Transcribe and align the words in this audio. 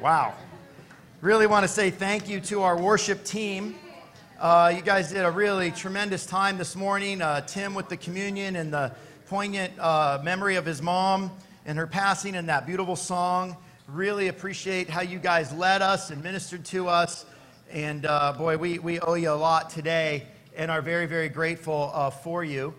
Wow. 0.00 0.34
Really 1.22 1.48
want 1.48 1.64
to 1.64 1.68
say 1.68 1.90
thank 1.90 2.28
you 2.28 2.38
to 2.42 2.62
our 2.62 2.80
worship 2.80 3.24
team. 3.24 3.74
Uh, 4.38 4.72
you 4.76 4.80
guys 4.80 5.10
did 5.10 5.24
a 5.24 5.30
really 5.30 5.72
tremendous 5.72 6.24
time 6.24 6.56
this 6.56 6.76
morning. 6.76 7.20
Uh, 7.20 7.40
Tim 7.40 7.74
with 7.74 7.88
the 7.88 7.96
communion 7.96 8.54
and 8.54 8.72
the 8.72 8.92
poignant 9.26 9.76
uh, 9.80 10.20
memory 10.22 10.54
of 10.54 10.64
his 10.64 10.80
mom 10.80 11.32
and 11.66 11.76
her 11.76 11.88
passing 11.88 12.36
and 12.36 12.48
that 12.48 12.64
beautiful 12.64 12.94
song. 12.94 13.56
Really 13.88 14.28
appreciate 14.28 14.88
how 14.88 15.00
you 15.00 15.18
guys 15.18 15.52
led 15.52 15.82
us 15.82 16.10
and 16.10 16.22
ministered 16.22 16.64
to 16.66 16.86
us. 16.86 17.26
And 17.72 18.06
uh, 18.06 18.34
boy, 18.34 18.56
we, 18.56 18.78
we 18.78 19.00
owe 19.00 19.14
you 19.14 19.32
a 19.32 19.32
lot 19.32 19.68
today 19.68 20.28
and 20.56 20.70
are 20.70 20.80
very, 20.80 21.06
very 21.06 21.28
grateful 21.28 21.90
uh, 21.92 22.10
for 22.10 22.44
you. 22.44 22.72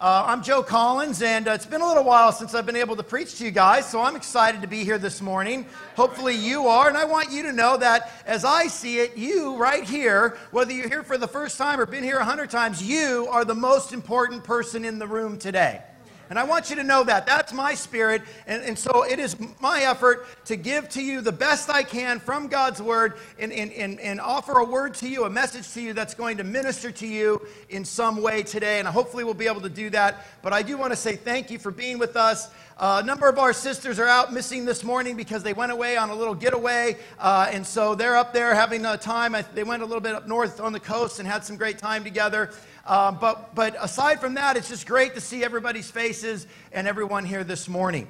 Uh, 0.00 0.22
I'm 0.28 0.44
Joe 0.44 0.62
Collins, 0.62 1.22
and 1.22 1.48
uh, 1.48 1.50
it's 1.50 1.66
been 1.66 1.80
a 1.80 1.86
little 1.86 2.04
while 2.04 2.30
since 2.30 2.54
I've 2.54 2.64
been 2.64 2.76
able 2.76 2.94
to 2.94 3.02
preach 3.02 3.36
to 3.38 3.44
you 3.44 3.50
guys, 3.50 3.90
so 3.90 4.00
I'm 4.00 4.14
excited 4.14 4.62
to 4.62 4.68
be 4.68 4.84
here 4.84 4.96
this 4.96 5.20
morning. 5.20 5.66
Hopefully, 5.96 6.36
you 6.36 6.68
are, 6.68 6.86
and 6.86 6.96
I 6.96 7.04
want 7.04 7.32
you 7.32 7.42
to 7.42 7.52
know 7.52 7.76
that 7.78 8.12
as 8.24 8.44
I 8.44 8.68
see 8.68 9.00
it, 9.00 9.16
you 9.16 9.56
right 9.56 9.82
here, 9.82 10.38
whether 10.52 10.72
you're 10.72 10.88
here 10.88 11.02
for 11.02 11.18
the 11.18 11.26
first 11.26 11.58
time 11.58 11.80
or 11.80 11.86
been 11.86 12.04
here 12.04 12.18
a 12.18 12.24
hundred 12.24 12.48
times, 12.48 12.80
you 12.80 13.26
are 13.32 13.44
the 13.44 13.56
most 13.56 13.92
important 13.92 14.44
person 14.44 14.84
in 14.84 15.00
the 15.00 15.06
room 15.08 15.36
today. 15.36 15.82
And 16.30 16.38
I 16.38 16.44
want 16.44 16.70
you 16.70 16.76
to 16.76 16.82
know 16.82 17.04
that. 17.04 17.26
That's 17.26 17.52
my 17.52 17.74
spirit. 17.74 18.22
And, 18.46 18.62
and 18.62 18.78
so 18.78 19.04
it 19.04 19.18
is 19.18 19.36
my 19.60 19.82
effort 19.82 20.26
to 20.46 20.56
give 20.56 20.88
to 20.90 21.02
you 21.02 21.20
the 21.20 21.32
best 21.32 21.70
I 21.70 21.82
can 21.82 22.20
from 22.20 22.48
God's 22.48 22.82
word 22.82 23.14
and, 23.38 23.52
and, 23.52 23.72
and, 23.72 23.98
and 24.00 24.20
offer 24.20 24.58
a 24.58 24.64
word 24.64 24.94
to 24.94 25.08
you, 25.08 25.24
a 25.24 25.30
message 25.30 25.72
to 25.74 25.80
you 25.80 25.92
that's 25.92 26.14
going 26.14 26.36
to 26.38 26.44
minister 26.44 26.90
to 26.92 27.06
you 27.06 27.46
in 27.70 27.84
some 27.84 28.20
way 28.20 28.42
today. 28.42 28.78
And 28.78 28.88
hopefully 28.88 29.24
we'll 29.24 29.34
be 29.34 29.46
able 29.46 29.62
to 29.62 29.68
do 29.68 29.90
that. 29.90 30.26
But 30.42 30.52
I 30.52 30.62
do 30.62 30.76
want 30.76 30.92
to 30.92 30.96
say 30.96 31.16
thank 31.16 31.50
you 31.50 31.58
for 31.58 31.70
being 31.70 31.98
with 31.98 32.16
us. 32.16 32.50
Uh, 32.78 33.00
a 33.02 33.06
number 33.06 33.28
of 33.28 33.40
our 33.40 33.52
sisters 33.52 33.98
are 33.98 34.06
out 34.06 34.32
missing 34.32 34.64
this 34.64 34.84
morning 34.84 35.16
because 35.16 35.42
they 35.42 35.52
went 35.52 35.72
away 35.72 35.96
on 35.96 36.10
a 36.10 36.14
little 36.14 36.34
getaway. 36.34 36.96
Uh, 37.18 37.48
and 37.50 37.66
so 37.66 37.96
they're 37.96 38.16
up 38.16 38.32
there 38.32 38.54
having 38.54 38.84
a 38.86 38.96
time. 38.96 39.34
They 39.52 39.64
went 39.64 39.82
a 39.82 39.84
little 39.84 40.00
bit 40.00 40.14
up 40.14 40.28
north 40.28 40.60
on 40.60 40.72
the 40.72 40.78
coast 40.78 41.18
and 41.18 41.26
had 41.26 41.44
some 41.44 41.56
great 41.56 41.78
time 41.78 42.04
together. 42.04 42.52
Uh, 42.86 43.10
but, 43.12 43.54
but 43.54 43.76
aside 43.80 44.20
from 44.20 44.34
that, 44.34 44.56
it's 44.56 44.68
just 44.68 44.86
great 44.86 45.14
to 45.14 45.20
see 45.20 45.42
everybody's 45.42 45.90
faces 46.18 46.48
and 46.72 46.88
everyone 46.88 47.24
here 47.24 47.44
this 47.44 47.68
morning. 47.68 48.08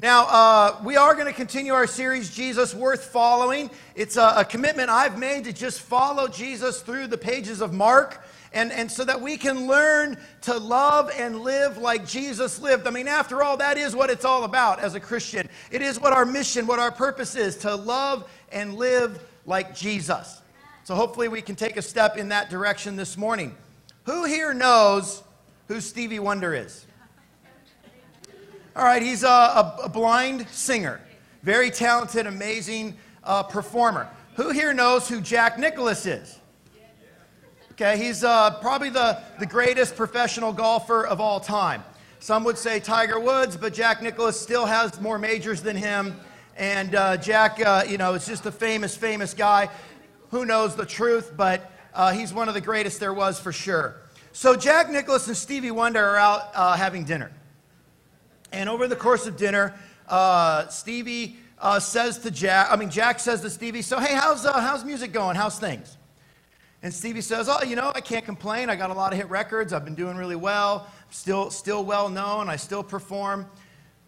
Now, 0.00 0.26
uh, 0.26 0.80
we 0.84 0.96
are 0.96 1.14
going 1.14 1.28
to 1.28 1.32
continue 1.32 1.72
our 1.72 1.86
series, 1.86 2.28
Jesus 2.28 2.74
Worth 2.74 3.06
Following. 3.06 3.70
It's 3.94 4.18
a, 4.18 4.34
a, 4.36 4.44
commitment 4.44 4.90
I've 4.90 5.18
made 5.18 5.44
to 5.44 5.52
just 5.54 5.80
follow 5.80 6.28
Jesus 6.28 6.82
through 6.82 7.06
the 7.06 7.16
pages 7.16 7.62
of 7.62 7.72
Mark. 7.72 8.22
And, 8.52 8.70
and 8.70 8.92
so 8.92 9.02
that 9.06 9.18
we 9.18 9.38
can 9.38 9.66
learn 9.66 10.18
to 10.42 10.58
love 10.58 11.10
and 11.16 11.40
live 11.40 11.78
like 11.78 12.06
Jesus 12.06 12.60
lived. 12.60 12.86
I 12.86 12.90
mean, 12.90 13.08
after 13.08 13.42
all, 13.42 13.56
that 13.56 13.78
is 13.78 13.96
what 13.96 14.10
it's 14.10 14.26
all 14.26 14.44
about 14.44 14.80
as 14.80 14.94
a 14.94 15.00
Christian. 15.00 15.48
It 15.70 15.80
is 15.80 15.98
what 15.98 16.12
our 16.12 16.26
mission, 16.26 16.66
what 16.66 16.78
our 16.78 16.92
purpose 16.92 17.34
is 17.34 17.56
to 17.58 17.74
love 17.74 18.30
and 18.50 18.74
live 18.74 19.26
like 19.46 19.74
Jesus. 19.74 20.42
So 20.84 20.94
hopefully 20.94 21.28
we 21.28 21.40
can 21.40 21.56
take 21.56 21.78
a 21.78 21.82
step 21.82 22.18
in 22.18 22.28
that 22.28 22.50
direction 22.50 22.94
this 22.94 23.16
morning. 23.16 23.54
Who 24.04 24.26
here 24.26 24.52
knows 24.52 25.22
who 25.72 25.80
Stevie 25.80 26.18
Wonder 26.18 26.54
is? 26.54 26.84
All 28.74 28.84
right, 28.84 29.02
he's 29.02 29.22
a, 29.22 29.28
a, 29.28 29.80
a 29.84 29.88
blind 29.90 30.48
singer, 30.48 30.98
very 31.42 31.70
talented, 31.70 32.26
amazing 32.26 32.96
uh, 33.22 33.42
performer. 33.42 34.08
Who 34.36 34.50
here 34.50 34.72
knows 34.72 35.06
who 35.06 35.20
Jack 35.20 35.58
Nicklaus 35.58 36.06
is? 36.06 36.38
Okay, 37.72 37.98
he's 37.98 38.24
uh, 38.24 38.58
probably 38.60 38.88
the, 38.88 39.20
the 39.38 39.44
greatest 39.44 39.94
professional 39.94 40.54
golfer 40.54 41.06
of 41.06 41.20
all 41.20 41.38
time. 41.38 41.84
Some 42.18 42.44
would 42.44 42.56
say 42.56 42.80
Tiger 42.80 43.20
Woods, 43.20 43.58
but 43.58 43.74
Jack 43.74 44.00
Nicklaus 44.00 44.40
still 44.40 44.64
has 44.64 44.98
more 45.02 45.18
majors 45.18 45.60
than 45.60 45.76
him. 45.76 46.16
And 46.56 46.94
uh, 46.94 47.18
Jack, 47.18 47.60
uh, 47.60 47.84
you 47.86 47.98
know, 47.98 48.14
is 48.14 48.24
just 48.24 48.46
a 48.46 48.52
famous, 48.52 48.96
famous 48.96 49.34
guy. 49.34 49.68
Who 50.30 50.46
knows 50.46 50.76
the 50.76 50.86
truth, 50.86 51.32
but 51.36 51.70
uh, 51.92 52.12
he's 52.12 52.32
one 52.32 52.48
of 52.48 52.54
the 52.54 52.60
greatest 52.62 53.00
there 53.00 53.12
was 53.12 53.38
for 53.38 53.52
sure. 53.52 53.96
So 54.32 54.56
Jack 54.56 54.88
Nicklaus 54.88 55.26
and 55.28 55.36
Stevie 55.36 55.72
Wonder 55.72 56.02
are 56.02 56.16
out 56.16 56.50
uh, 56.54 56.74
having 56.74 57.04
dinner. 57.04 57.32
And 58.52 58.68
over 58.68 58.86
the 58.86 58.96
course 58.96 59.26
of 59.26 59.36
dinner, 59.36 59.74
uh, 60.08 60.68
Stevie 60.68 61.36
uh, 61.58 61.80
says 61.80 62.18
to 62.18 62.30
Jack, 62.30 62.68
I 62.70 62.76
mean, 62.76 62.90
Jack 62.90 63.18
says 63.18 63.40
to 63.40 63.50
Stevie, 63.50 63.82
so 63.82 63.98
hey, 63.98 64.14
how's, 64.14 64.44
uh, 64.44 64.60
how's 64.60 64.84
music 64.84 65.12
going? 65.12 65.36
How's 65.36 65.58
things? 65.58 65.96
And 66.82 66.92
Stevie 66.92 67.20
says, 67.20 67.48
oh, 67.48 67.62
you 67.62 67.76
know, 67.76 67.92
I 67.94 68.00
can't 68.00 68.24
complain. 68.24 68.68
I 68.68 68.74
got 68.76 68.90
a 68.90 68.94
lot 68.94 69.12
of 69.12 69.18
hit 69.18 69.30
records. 69.30 69.72
I've 69.72 69.84
been 69.84 69.94
doing 69.94 70.16
really 70.16 70.36
well. 70.36 70.88
Still, 71.10 71.50
still 71.50 71.84
well 71.84 72.08
known. 72.08 72.48
I 72.48 72.56
still 72.56 72.82
perform. 72.82 73.46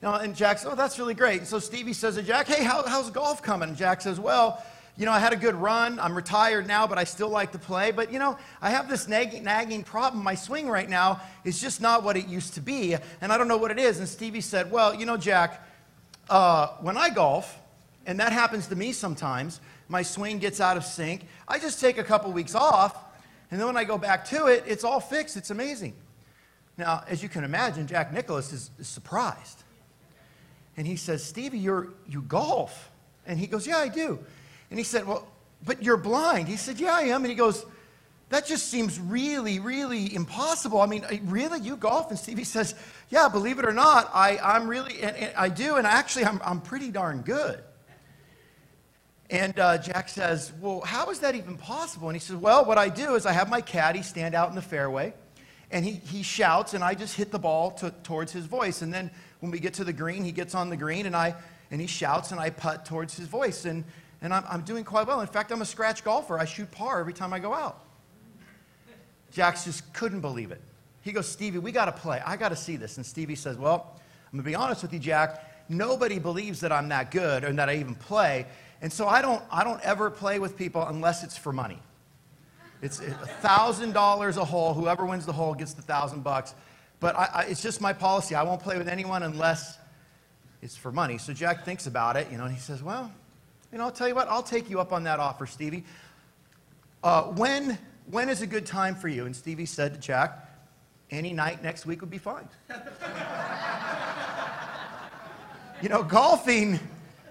You 0.03 0.09
know, 0.09 0.15
and 0.15 0.35
Jack 0.35 0.59
says, 0.59 0.69
oh, 0.73 0.75
that's 0.75 0.99
really 0.99 1.15
great. 1.15 1.39
And 1.39 1.47
so 1.47 1.61
Stevie 1.61 1.93
says 1.93 2.17
to 2.17 2.23
Jack, 2.23 2.49
hey, 2.49 2.65
how, 2.65 2.85
how's 2.85 3.11
golf 3.11 3.43
coming? 3.43 3.69
And 3.69 3.79
Jack 3.79 4.01
says, 4.01 4.19
well, 4.19 4.63
you 4.97 5.07
know, 5.07 5.13
I 5.13 5.19
had 5.19 5.33
a 5.33 5.37
good 5.37 5.57
run. 5.57 5.99
I'm 5.99 6.15
retired 6.15 6.69
now, 6.69 6.87
but 6.87 6.99
I 6.99 7.05
still 7.05 7.29
like 7.29 7.51
to 7.53 7.59
play. 7.59 7.91
But, 7.91 8.13
you 8.13 8.21
know, 8.21 8.39
I 8.63 8.71
have 8.71 8.89
this 8.89 9.09
nagging, 9.09 9.43
nagging 9.43 9.83
problem. 9.83 10.23
My 10.23 10.37
swing 10.37 10.69
right 10.69 10.89
now 10.89 11.21
is 11.45 11.61
just 11.61 11.81
not 11.81 12.05
what 12.05 12.17
it 12.17 12.29
used 12.29 12.55
to 12.55 12.61
be, 12.61 12.97
and 13.21 13.33
I 13.33 13.39
don't 13.39 13.49
know 13.49 13.57
what 13.57 13.73
it 13.73 13.79
is. 13.79 13.99
And 13.99 14.09
Stevie 14.09 14.41
said, 14.41 14.71
Well, 14.71 14.95
you 14.95 15.05
know, 15.05 15.17
Jack, 15.17 15.67
uh, 16.31 16.69
when 16.81 16.97
I 16.97 17.11
golf, 17.11 17.61
and 18.07 18.21
that 18.21 18.33
happens 18.33 18.69
to 18.69 18.77
me 18.77 18.93
sometimes, 18.93 19.61
my 19.89 20.03
swing 20.03 20.39
gets 20.39 20.61
out 20.61 20.77
of 20.77 20.85
sync. 20.85 21.27
I 21.49 21.59
just 21.59 21.81
take 21.81 21.99
a 21.99 22.05
couple 22.05 22.31
weeks 22.31 22.55
off, 22.55 22.97
and 23.51 23.59
then 23.59 23.67
when 23.67 23.77
I 23.77 23.85
go 23.85 23.99
back 23.99 24.25
to 24.27 24.47
it, 24.47 24.63
it's 24.67 24.85
all 24.85 25.01
fixed. 25.01 25.37
It's 25.37 25.51
amazing. 25.51 25.95
Now, 26.77 27.03
as 27.09 27.23
you 27.23 27.29
can 27.29 27.43
imagine, 27.43 27.87
Jack 27.87 28.13
Nicklaus 28.13 28.53
is, 28.53 28.71
is 28.79 28.89
surprised. 28.89 29.65
And 30.77 30.87
he 30.87 30.97
says, 30.97 31.25
Stevie, 31.25 31.59
you're, 31.59 31.89
you 32.09 32.23
golf? 32.23 32.91
And 33.27 33.39
he 33.39 33.47
goes, 33.47 33.67
Yeah, 33.67 33.79
I 33.79 33.89
do. 33.89 34.19
And 34.71 34.79
he 34.79 34.85
said, 34.85 35.07
Well, 35.07 35.27
but 35.65 35.83
you're 35.83 35.97
blind. 35.97 36.49
He 36.49 36.57
said, 36.57 36.79
Yeah, 36.79 36.95
I 36.95 37.03
am. 37.03 37.23
And 37.23 37.31
he 37.31 37.37
goes, 37.37 37.65
That 38.29 38.47
just 38.47 38.69
seems 38.69 38.99
really, 38.99 39.61
really 39.61 40.15
impossible. 40.15 40.81
I 40.81 40.87
mean, 40.87 41.05
really? 41.25 41.61
You 41.61 41.77
golf? 41.77 42.11
And 42.11 42.19
Stevie 42.19 42.45
says, 42.45 42.75
Yeah, 43.11 43.29
believe 43.29 43.59
it 43.59 43.65
or 43.65 43.73
not, 43.73 44.11
I, 44.13 44.39
I'm 44.39 44.69
really, 44.69 45.03
and, 45.03 45.17
and 45.17 45.37
I 45.37 45.49
do. 45.49 45.77
And 45.77 45.87
actually, 45.87 46.27
I'm, 46.27 46.41
I'm 46.45 46.61
pretty 46.61 46.91
darn 46.91 47.23
good. 47.23 47.63
And 49.31 49.59
uh, 49.59 49.79
Jack 49.79 50.09
says, 50.09 50.53
Well, 50.61 50.81
how 50.83 51.11
is 51.11 51.21
that 51.21 51.35
even 51.35 51.57
possible? 51.57 52.09
And 52.09 52.17
he 52.17 52.21
says, 52.21 52.37
Well, 52.37 52.65
what 52.65 52.79
I 52.79 52.89
do 52.89 53.15
is 53.15 53.27
I 53.27 53.33
have 53.33 53.49
my 53.49 53.61
caddy 53.61 54.03
stand 54.03 54.35
out 54.35 54.51
in 54.51 54.55
the 54.55 54.63
fairway, 54.63 55.15
and 55.71 55.85
he, 55.85 55.93
he 55.93 56.23
shouts, 56.23 56.75
and 56.75 56.85
I 56.85 56.95
just 56.95 57.17
hit 57.17 57.31
the 57.31 57.39
ball 57.39 57.71
to, 57.73 57.91
towards 58.03 58.33
his 58.33 58.47
voice. 58.47 58.83
And 58.83 58.93
then 58.93 59.11
when 59.41 59.51
we 59.51 59.61
get 59.61 59.75
to 59.75 59.85
the 59.85 59.93
green, 59.93 60.25
he 60.25 60.33
gets 60.33 60.55
on 60.55 60.69
the 60.69 60.77
green, 60.77 61.07
and, 61.07 61.17
I, 61.17 61.35
and 61.71 61.81
he 61.81 61.87
shouts, 61.87 62.33
and 62.33 62.41
I 62.41 62.51
putt 62.51 62.85
towards 62.85 63.17
his 63.17 63.27
voice. 63.27 63.65
And 63.65 63.85
and 64.25 64.33
I'm, 64.33 64.43
I'm 64.49 64.63
doing 64.63 64.85
quite 64.85 65.07
well. 65.07 65.21
In 65.21 65.27
fact, 65.27 65.53
I'm 65.53 65.61
a 65.61 65.67
scratch 65.67 66.03
golfer. 66.03 66.39
I 66.39 66.47
shoot 66.47 66.71
par 66.71 66.99
every 66.99 67.13
time 67.13 67.35
I 67.35 67.39
go 67.39 67.53
out. 67.53 67.85
Jax 69.31 69.67
just 69.67 69.93
couldn't 69.93 70.23
believe 70.23 70.51
it. 70.51 70.63
He 71.03 71.13
goes, 71.13 71.29
Stevie, 71.29 71.59
we 71.59 71.73
got 71.73 71.85
to 71.85 71.93
play. 71.93 72.23
I 72.25 72.37
got 72.37 72.49
to 72.49 72.57
see 72.57 72.77
this. 72.77 72.97
And 72.97 73.05
Stevie 73.05 73.35
says, 73.35 73.59
Well, 73.59 74.01
I'm 74.27 74.33
going 74.33 74.45
to 74.45 74.51
be 74.51 74.55
honest 74.55 74.81
with 74.81 74.95
you, 74.95 74.99
Jack. 74.99 75.69
Nobody 75.69 76.19
believes 76.19 76.61
that 76.61 76.73
I'm 76.73 76.89
that 76.89 77.11
good 77.11 77.45
or 77.45 77.53
that 77.53 77.69
I 77.69 77.77
even 77.77 77.95
play. 77.95 78.47
And 78.81 78.91
so 78.91 79.07
I 79.07 79.21
don't, 79.21 79.43
I 79.53 79.63
don't 79.63 79.81
ever 79.83 80.11
play 80.11 80.39
with 80.39 80.57
people 80.57 80.83
unless 80.87 81.23
it's 81.23 81.37
for 81.37 81.53
money. 81.53 81.81
It's 82.81 83.01
$1,000 83.01 84.37
a 84.37 84.45
hole. 84.45 84.73
Whoever 84.73 85.05
wins 85.05 85.27
the 85.27 85.33
hole 85.33 85.55
gets 85.55 85.75
the 85.75 85.83
1000 85.83 86.23
bucks. 86.23 86.55
But 86.99 87.15
I, 87.17 87.29
I, 87.35 87.43
it's 87.43 87.63
just 87.63 87.83
my 87.83 87.93
policy. 87.93 88.35
I 88.35 88.43
won't 88.43 88.63
play 88.63 88.79
with 88.79 88.89
anyone 88.89 89.23
unless 89.23 89.79
it's 90.63 90.77
for 90.77 90.91
money. 90.91 91.19
So 91.19 91.35
Jack 91.35 91.67
thinks 91.67 91.87
about 91.87 92.17
it, 92.17 92.29
you 92.31 92.39
know, 92.39 92.45
and 92.45 92.55
he 92.55 92.61
says, 92.61 92.83
Well, 92.83 93.13
know, 93.79 93.85
I'll 93.85 93.93
tell 93.93 94.09
you 94.09 94.15
what, 94.15 94.29
I'll 94.29 94.43
take 94.43 94.71
you 94.71 94.81
up 94.81 94.93
on 94.93 95.05
that 95.05 95.21
offer, 95.21 95.47
Stevie. 95.47 95.85
Uh, 97.03 97.25
when, 97.25 97.79
when 98.11 98.29
is 98.29 98.43
a 98.43 98.47
good 98.47 98.67
time 98.67 98.95
for 98.95 99.09
you? 99.09 99.27
And 99.27 99.35
Stevie 99.35 99.67
said 99.67 99.95
to 99.95 100.01
Jack, 100.01 100.49
any 101.11 101.33
night 101.33 101.63
next 101.63 101.87
week 101.87 102.01
would 102.01 102.11
be 102.11 102.19
fine. 102.19 102.49
you 105.83 105.89
know, 105.89 106.03
golfing, 106.03 106.81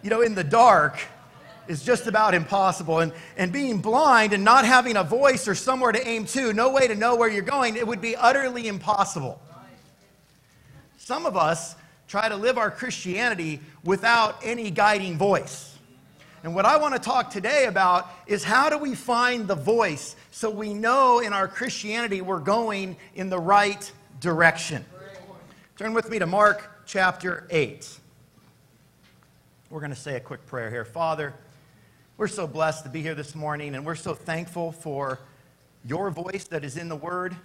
you 0.02 0.10
know, 0.10 0.22
in 0.22 0.36
the 0.36 0.44
dark 0.44 1.00
is 1.68 1.84
just 1.84 2.08
about 2.08 2.34
impossible. 2.34 3.00
And, 3.00 3.14
and 3.38 3.52
being 3.52 3.80
blind 3.80 4.34
and 4.34 4.44
not 4.44 4.66
having 4.66 4.98
a 4.98 5.04
voice 5.04 5.48
or 5.48 5.56
somewhere 5.56 5.92
to 5.92 6.08
aim 6.08 6.26
to, 6.28 6.54
no 6.54 6.72
way 6.72 6.88
to 6.88 6.96
know 6.96 7.16
where 7.16 7.30
you're 7.30 7.42
going, 7.42 7.76
it 7.76 7.88
would 7.88 8.02
be 8.02 8.16
utterly 8.16 8.68
impossible. 8.68 9.42
Some 10.98 11.26
of 11.26 11.36
us 11.36 11.76
try 12.08 12.30
to 12.30 12.36
live 12.36 12.58
our 12.58 12.72
Christianity 12.72 13.60
without 13.84 14.40
any 14.44 14.72
guiding 14.72 15.18
voice. 15.18 15.73
And 16.44 16.54
what 16.54 16.66
I 16.66 16.76
want 16.76 16.94
to 16.94 17.00
talk 17.00 17.30
today 17.30 17.68
about 17.68 18.10
is 18.28 18.44
how 18.44 18.70
do 18.70 18.78
we 18.78 18.96
find 18.96 19.48
the 19.48 19.56
voice 19.56 20.18
so 20.30 20.50
we 20.50 20.74
know 20.74 21.20
in 21.20 21.32
our 21.32 21.48
Christianity 21.48 22.20
we're 22.20 22.40
going 22.40 22.98
in 23.16 23.30
the 23.30 23.40
right 23.40 23.90
direction. 24.20 24.84
Turn 25.78 25.94
with 25.94 26.10
me 26.10 26.20
to 26.20 26.26
Mark 26.26 26.70
chapter 26.86 27.48
8. 27.50 27.98
We're 29.70 29.80
going 29.80 29.92
to 29.92 29.96
say 29.96 30.18
a 30.18 30.20
quick 30.20 30.46
prayer 30.46 30.70
here. 30.70 30.84
Father, 30.84 31.34
we're 32.18 32.28
so 32.28 32.46
blessed 32.46 32.84
to 32.84 32.90
be 32.90 33.02
here 33.02 33.16
this 33.16 33.36
morning, 33.36 33.74
and 33.74 33.86
we're 33.86 33.96
so 33.96 34.14
thankful 34.14 34.74
for 34.74 35.20
your 35.86 36.12
voice 36.12 36.44
that 36.50 36.66
is 36.66 36.76
in 36.76 36.90
the 36.90 36.96
Word, 36.96 37.36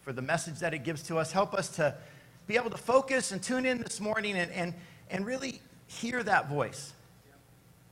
for 0.00 0.14
the 0.14 0.22
message 0.22 0.60
that 0.60 0.72
it 0.72 0.82
gives 0.82 1.02
to 1.04 1.18
us. 1.18 1.30
Help 1.30 1.52
us 1.52 1.68
to 1.76 1.94
be 2.46 2.56
able 2.56 2.70
to 2.70 2.78
focus 2.78 3.32
and 3.32 3.42
tune 3.42 3.66
in 3.66 3.78
this 3.78 4.00
morning 4.00 4.36
and, 4.36 4.50
and, 4.52 4.74
and 5.10 5.26
really 5.26 5.60
hear 5.88 6.22
that 6.22 6.48
voice 6.48 6.94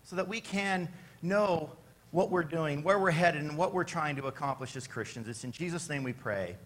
so 0.04 0.16
that 0.16 0.28
we 0.28 0.40
can 0.40 0.88
know 1.22 1.70
what 2.10 2.30
we're 2.30 2.44
doing, 2.44 2.82
where 2.82 2.98
we're 2.98 3.10
headed, 3.10 3.42
and 3.42 3.58
what 3.58 3.74
we're 3.74 3.84
trying 3.84 4.14
to 4.16 4.26
accomplish 4.26 4.76
as 4.76 4.86
Christians. 4.86 5.26
It's 5.28 5.42
in 5.42 5.50
Jesus' 5.50 5.88
name 5.88 6.04
we 6.04 6.12
pray. 6.12 6.56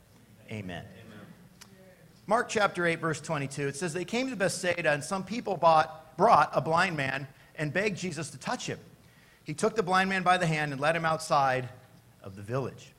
Amen. 0.51 0.85
Amen. 0.85 1.27
Mark 2.27 2.51
chapter 2.51 2.87
8, 2.87 3.01
verse 3.01 3.21
22, 3.23 3.69
it 3.69 3.77
says, 3.77 3.95
They 3.95 4.05
came 4.05 4.29
to 4.29 4.37
Bethsaida, 4.37 4.93
and 4.93 5.03
some 5.03 5.25
people 5.25 5.57
bought, 5.57 6.17
brought 6.19 6.51
a 6.53 6.61
blind 6.61 6.97
man 6.97 7.27
and 7.57 7.73
begged 7.73 7.97
Jesus 7.97 8.31
to 8.31 8.39
touch 8.39 8.67
him. 8.67 8.79
He 9.45 9.55
took 9.55 9.75
the 9.75 9.83
blind 9.83 10.11
man 10.11 10.23
by 10.23 10.37
the 10.37 10.47
hand 10.47 10.73
and 10.73 10.81
led 10.81 10.95
him 10.95 11.07
outside 11.07 11.71
of 12.23 12.37
the 12.37 12.43
village. 12.43 12.93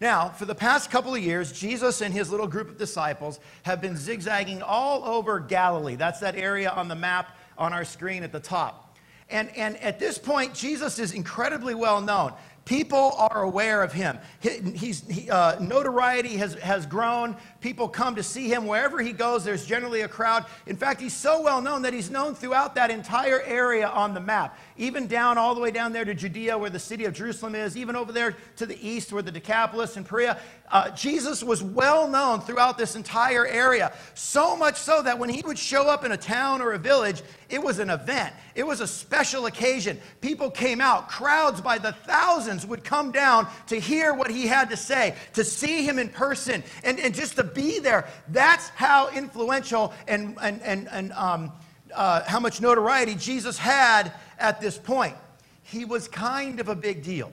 Now, 0.00 0.28
for 0.28 0.44
the 0.44 0.54
past 0.54 0.90
couple 0.90 1.14
of 1.14 1.22
years, 1.22 1.52
Jesus 1.52 2.02
and 2.02 2.12
his 2.12 2.30
little 2.30 2.46
group 2.46 2.68
of 2.68 2.76
disciples 2.76 3.40
have 3.62 3.80
been 3.80 3.96
zigzagging 3.96 4.60
all 4.60 5.04
over 5.04 5.40
Galilee. 5.40 5.94
That's 5.94 6.20
that 6.20 6.36
area 6.36 6.68
on 6.68 6.88
the 6.88 6.94
map 6.94 7.34
on 7.56 7.72
our 7.72 7.86
screen 7.86 8.22
at 8.22 8.32
the 8.32 8.40
top. 8.40 8.83
And, 9.30 9.48
and 9.56 9.76
at 9.78 9.98
this 9.98 10.18
point, 10.18 10.54
Jesus 10.54 10.98
is 10.98 11.12
incredibly 11.12 11.74
well 11.74 12.00
known. 12.00 12.32
People 12.64 13.12
are 13.18 13.42
aware 13.42 13.82
of 13.82 13.92
him. 13.92 14.18
He's, 14.40 15.06
he, 15.06 15.28
uh, 15.28 15.58
notoriety 15.60 16.36
has, 16.38 16.54
has 16.54 16.86
grown. 16.86 17.36
People 17.64 17.88
come 17.88 18.16
to 18.16 18.22
see 18.22 18.46
him 18.46 18.66
wherever 18.66 19.00
he 19.00 19.14
goes. 19.14 19.42
There's 19.42 19.64
generally 19.64 20.02
a 20.02 20.08
crowd. 20.08 20.44
In 20.66 20.76
fact, 20.76 21.00
he's 21.00 21.16
so 21.16 21.40
well 21.40 21.62
known 21.62 21.80
that 21.80 21.94
he's 21.94 22.10
known 22.10 22.34
throughout 22.34 22.74
that 22.74 22.90
entire 22.90 23.40
area 23.40 23.88
on 23.88 24.12
the 24.12 24.20
map, 24.20 24.58
even 24.76 25.06
down 25.06 25.38
all 25.38 25.54
the 25.54 25.62
way 25.62 25.70
down 25.70 25.90
there 25.94 26.04
to 26.04 26.12
Judea, 26.12 26.58
where 26.58 26.68
the 26.68 26.78
city 26.78 27.06
of 27.06 27.14
Jerusalem 27.14 27.54
is, 27.54 27.74
even 27.74 27.96
over 27.96 28.12
there 28.12 28.36
to 28.56 28.66
the 28.66 28.76
east, 28.86 29.14
where 29.14 29.22
the 29.22 29.32
Decapolis 29.32 29.96
and 29.96 30.04
Perea. 30.04 30.38
Uh, 30.70 30.90
Jesus 30.90 31.42
was 31.42 31.62
well 31.62 32.06
known 32.06 32.42
throughout 32.42 32.76
this 32.76 32.96
entire 32.96 33.46
area. 33.46 33.92
So 34.14 34.56
much 34.56 34.76
so 34.76 35.00
that 35.00 35.18
when 35.18 35.30
he 35.30 35.40
would 35.46 35.58
show 35.58 35.88
up 35.88 36.04
in 36.04 36.12
a 36.12 36.16
town 36.18 36.60
or 36.60 36.72
a 36.72 36.78
village, 36.78 37.22
it 37.48 37.62
was 37.62 37.78
an 37.78 37.88
event, 37.88 38.34
it 38.54 38.66
was 38.66 38.80
a 38.80 38.86
special 38.86 39.46
occasion. 39.46 40.00
People 40.20 40.50
came 40.50 40.80
out, 40.80 41.08
crowds 41.08 41.60
by 41.60 41.78
the 41.78 41.92
thousands 41.92 42.66
would 42.66 42.82
come 42.84 43.12
down 43.12 43.46
to 43.68 43.78
hear 43.78 44.12
what 44.12 44.30
he 44.30 44.46
had 44.46 44.68
to 44.70 44.76
say, 44.76 45.14
to 45.34 45.44
see 45.44 45.84
him 45.84 45.98
in 45.98 46.08
person, 46.08 46.62
and, 46.82 46.98
and 46.98 47.14
just 47.14 47.36
to 47.36 47.53
be 47.54 47.78
there. 47.78 48.06
That's 48.28 48.68
how 48.70 49.10
influential 49.10 49.92
and, 50.08 50.36
and, 50.42 50.60
and, 50.62 50.88
and 50.88 51.12
um, 51.12 51.52
uh, 51.94 52.22
how 52.24 52.40
much 52.40 52.60
notoriety 52.60 53.14
Jesus 53.14 53.56
had 53.58 54.12
at 54.38 54.60
this 54.60 54.76
point. 54.78 55.16
He 55.62 55.84
was 55.84 56.08
kind 56.08 56.60
of 56.60 56.68
a 56.68 56.74
big 56.74 57.02
deal. 57.02 57.32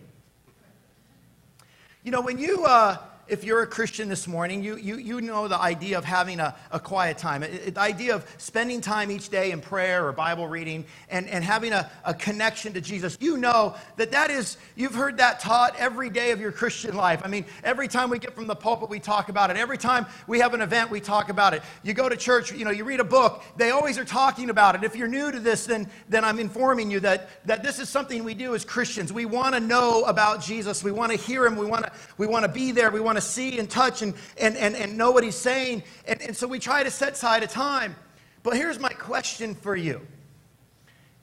You 2.04 2.12
know, 2.12 2.22
when 2.22 2.38
you, 2.38 2.66
uh, 2.66 2.98
if 3.32 3.46
you're 3.46 3.62
a 3.62 3.68
Christian 3.68 4.10
this 4.10 4.28
morning, 4.28 4.62
you, 4.62 4.76
you, 4.76 4.98
you 4.98 5.22
know 5.22 5.48
the 5.48 5.58
idea 5.58 5.98
of 5.98 6.04
having 6.04 6.42
a, 6.42 6.54
a 6.70 6.82
quiet 6.82 7.18
time, 7.18 7.40
the 7.42 7.80
idea 7.80 8.14
of 8.14 8.26
spending 8.38 8.82
time 8.82 9.10
each 9.10 9.30
day 9.30 9.52
in 9.52 9.62
prayer 9.62 10.06
or 10.06 10.12
Bible 10.12 10.50
reading 10.50 10.84
and, 11.10 11.30
and 11.30 11.42
having 11.42 11.72
a, 11.72 11.90
a 12.04 12.14
connection 12.14 12.74
to 12.74 12.82
Jesus. 12.82 13.18
You 13.22 13.38
know 13.38 13.74
that 13.96 14.12
that 14.12 14.32
is, 14.32 14.58
you've 14.76 14.94
heard 14.94 15.16
that 15.18 15.40
taught 15.40 15.80
every 15.80 16.10
day 16.10 16.32
of 16.32 16.42
your 16.42 16.52
Christian 16.52 16.94
life. 16.94 17.22
I 17.24 17.30
mean, 17.30 17.46
every 17.64 17.88
time 17.88 18.10
we 18.10 18.20
get 18.20 18.36
from 18.36 18.48
the 18.48 18.56
pulpit, 18.56 18.90
we 18.90 19.00
talk 19.00 19.30
about 19.30 19.50
it. 19.50 19.56
Every 19.56 19.78
time 19.78 20.08
we 20.28 20.40
have 20.40 20.54
an 20.54 20.60
event, 20.60 20.92
we 20.92 21.00
talk 21.00 21.30
about 21.30 21.54
it. 21.54 21.62
You 21.84 21.94
go 21.94 22.10
to 22.10 22.18
church, 22.18 22.52
you 22.52 22.66
know, 22.66 22.72
you 22.72 22.84
read 22.84 23.00
a 23.00 23.06
book, 23.06 23.44
they 23.56 23.70
always 23.70 23.98
are 23.98 24.04
talking 24.04 24.50
about 24.50 24.76
it. 24.76 24.84
If 24.84 24.94
you're 24.94 25.08
new 25.08 25.32
to 25.32 25.40
this, 25.40 25.66
then, 25.66 25.90
then 26.10 26.26
I'm 26.26 26.38
informing 26.38 26.92
you 26.92 27.00
that, 27.00 27.30
that 27.46 27.64
this 27.64 27.80
is 27.80 27.88
something 27.88 28.26
we 28.26 28.34
do 28.34 28.56
as 28.56 28.66
Christians. 28.66 29.14
We 29.14 29.24
want 29.24 29.56
to 29.56 29.62
know 29.62 30.04
about 30.04 30.42
Jesus. 30.42 30.84
We 30.84 30.92
want 30.92 31.14
to 31.14 31.18
hear 31.18 31.46
him. 31.46 31.56
We 31.56 31.66
want 31.66 31.86
to, 31.86 31.92
we 32.18 32.28
want 32.28 32.44
to 32.44 32.52
be 32.52 32.74
there. 32.74 32.92
We 32.92 33.00
want 33.00 33.16
to 33.16 33.21
to 33.22 33.28
see 33.28 33.60
and 33.60 33.70
touch 33.70 34.02
and, 34.02 34.14
and, 34.38 34.58
and, 34.58 34.76
and 34.76 34.98
know 34.98 35.12
what 35.12 35.24
he's 35.24 35.36
saying. 35.36 35.84
And, 36.08 36.22
and 36.22 36.36
so 36.36 36.48
we 36.48 36.60
try 36.60 36.84
to 36.84 36.92
set 36.92 37.14
aside 37.14 37.44
a 37.44 37.48
time. 37.48 37.96
But 38.44 38.56
here's 38.56 38.80
my 38.80 38.90
question 38.90 39.56
for 39.56 39.76
you 39.76 40.02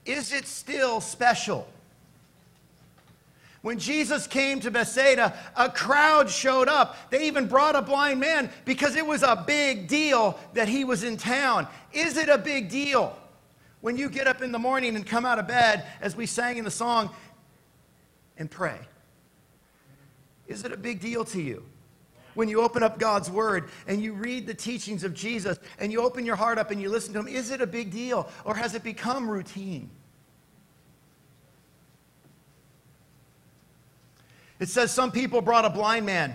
Is 0.04 0.32
it 0.32 0.46
still 0.46 1.00
special? 1.00 1.68
When 3.60 3.78
Jesus 3.78 4.28
came 4.28 4.60
to 4.60 4.70
Bethsaida, 4.70 5.36
a 5.56 5.68
crowd 5.68 6.30
showed 6.30 6.68
up. 6.68 7.10
They 7.10 7.26
even 7.26 7.48
brought 7.48 7.74
a 7.74 7.82
blind 7.82 8.20
man 8.20 8.50
because 8.64 8.94
it 8.94 9.04
was 9.04 9.24
a 9.24 9.44
big 9.46 9.88
deal 9.88 10.38
that 10.54 10.68
he 10.68 10.84
was 10.84 11.02
in 11.02 11.16
town. 11.16 11.66
Is 11.92 12.16
it 12.16 12.28
a 12.28 12.38
big 12.38 12.68
deal 12.68 13.18
when 13.80 13.96
you 13.96 14.08
get 14.08 14.28
up 14.28 14.42
in 14.42 14.52
the 14.52 14.60
morning 14.60 14.94
and 14.94 15.04
come 15.04 15.26
out 15.26 15.40
of 15.40 15.48
bed, 15.48 15.84
as 16.00 16.14
we 16.14 16.24
sang 16.24 16.56
in 16.56 16.64
the 16.64 16.70
song, 16.70 17.10
and 18.36 18.48
pray? 18.48 18.78
Is 20.46 20.64
it 20.64 20.72
a 20.72 20.76
big 20.76 21.00
deal 21.00 21.24
to 21.26 21.42
you? 21.42 21.64
When 22.34 22.48
you 22.48 22.62
open 22.62 22.82
up 22.82 22.98
God's 22.98 23.30
Word 23.30 23.68
and 23.86 24.02
you 24.02 24.12
read 24.12 24.46
the 24.46 24.54
teachings 24.54 25.04
of 25.04 25.14
Jesus 25.14 25.58
and 25.78 25.92
you 25.92 26.02
open 26.02 26.24
your 26.24 26.36
heart 26.36 26.58
up 26.58 26.70
and 26.70 26.80
you 26.80 26.88
listen 26.88 27.12
to 27.14 27.20
Him, 27.20 27.28
is 27.28 27.50
it 27.50 27.60
a 27.60 27.66
big 27.66 27.90
deal 27.90 28.28
or 28.44 28.54
has 28.54 28.74
it 28.74 28.82
become 28.82 29.30
routine? 29.30 29.90
It 34.60 34.68
says 34.68 34.92
some 34.92 35.12
people 35.12 35.40
brought 35.40 35.64
a 35.64 35.70
blind 35.70 36.06
man. 36.06 36.34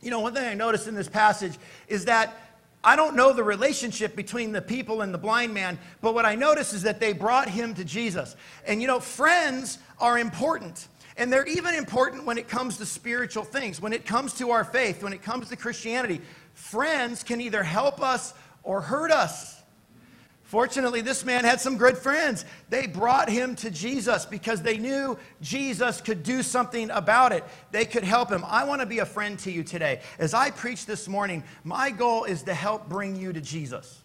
You 0.00 0.10
know, 0.10 0.20
one 0.20 0.34
thing 0.34 0.44
I 0.44 0.54
noticed 0.54 0.86
in 0.86 0.94
this 0.94 1.08
passage 1.08 1.56
is 1.88 2.04
that 2.04 2.36
I 2.84 2.96
don't 2.96 3.16
know 3.16 3.32
the 3.32 3.42
relationship 3.42 4.14
between 4.14 4.52
the 4.52 4.60
people 4.60 5.00
and 5.00 5.12
the 5.12 5.18
blind 5.18 5.54
man, 5.54 5.78
but 6.02 6.12
what 6.12 6.26
I 6.26 6.34
notice 6.34 6.74
is 6.74 6.82
that 6.82 7.00
they 7.00 7.14
brought 7.14 7.48
him 7.48 7.74
to 7.74 7.84
Jesus. 7.84 8.36
And 8.66 8.82
you 8.82 8.86
know, 8.86 9.00
friends 9.00 9.78
are 9.98 10.18
important. 10.18 10.86
And 11.16 11.32
they're 11.32 11.46
even 11.46 11.74
important 11.74 12.24
when 12.24 12.38
it 12.38 12.48
comes 12.48 12.78
to 12.78 12.86
spiritual 12.86 13.44
things, 13.44 13.80
when 13.80 13.92
it 13.92 14.04
comes 14.04 14.34
to 14.34 14.50
our 14.50 14.64
faith, 14.64 15.02
when 15.02 15.12
it 15.12 15.22
comes 15.22 15.48
to 15.50 15.56
Christianity. 15.56 16.20
Friends 16.54 17.22
can 17.22 17.40
either 17.40 17.62
help 17.62 18.02
us 18.02 18.34
or 18.64 18.80
hurt 18.80 19.12
us. 19.12 19.60
Fortunately, 20.42 21.00
this 21.00 21.24
man 21.24 21.42
had 21.42 21.60
some 21.60 21.78
good 21.78 21.96
friends. 21.96 22.44
They 22.68 22.86
brought 22.86 23.28
him 23.28 23.56
to 23.56 23.70
Jesus 23.70 24.26
because 24.26 24.62
they 24.62 24.76
knew 24.76 25.18
Jesus 25.40 26.00
could 26.00 26.22
do 26.22 26.42
something 26.42 26.90
about 26.90 27.32
it. 27.32 27.44
They 27.72 27.84
could 27.84 28.04
help 28.04 28.30
him. 28.30 28.44
I 28.46 28.64
want 28.64 28.80
to 28.80 28.86
be 28.86 28.98
a 28.98 29.06
friend 29.06 29.38
to 29.40 29.50
you 29.50 29.64
today. 29.64 30.00
As 30.18 30.34
I 30.34 30.50
preach 30.50 30.86
this 30.86 31.08
morning, 31.08 31.42
my 31.64 31.90
goal 31.90 32.24
is 32.24 32.42
to 32.42 32.54
help 32.54 32.88
bring 32.88 33.16
you 33.16 33.32
to 33.32 33.40
Jesus. 33.40 34.03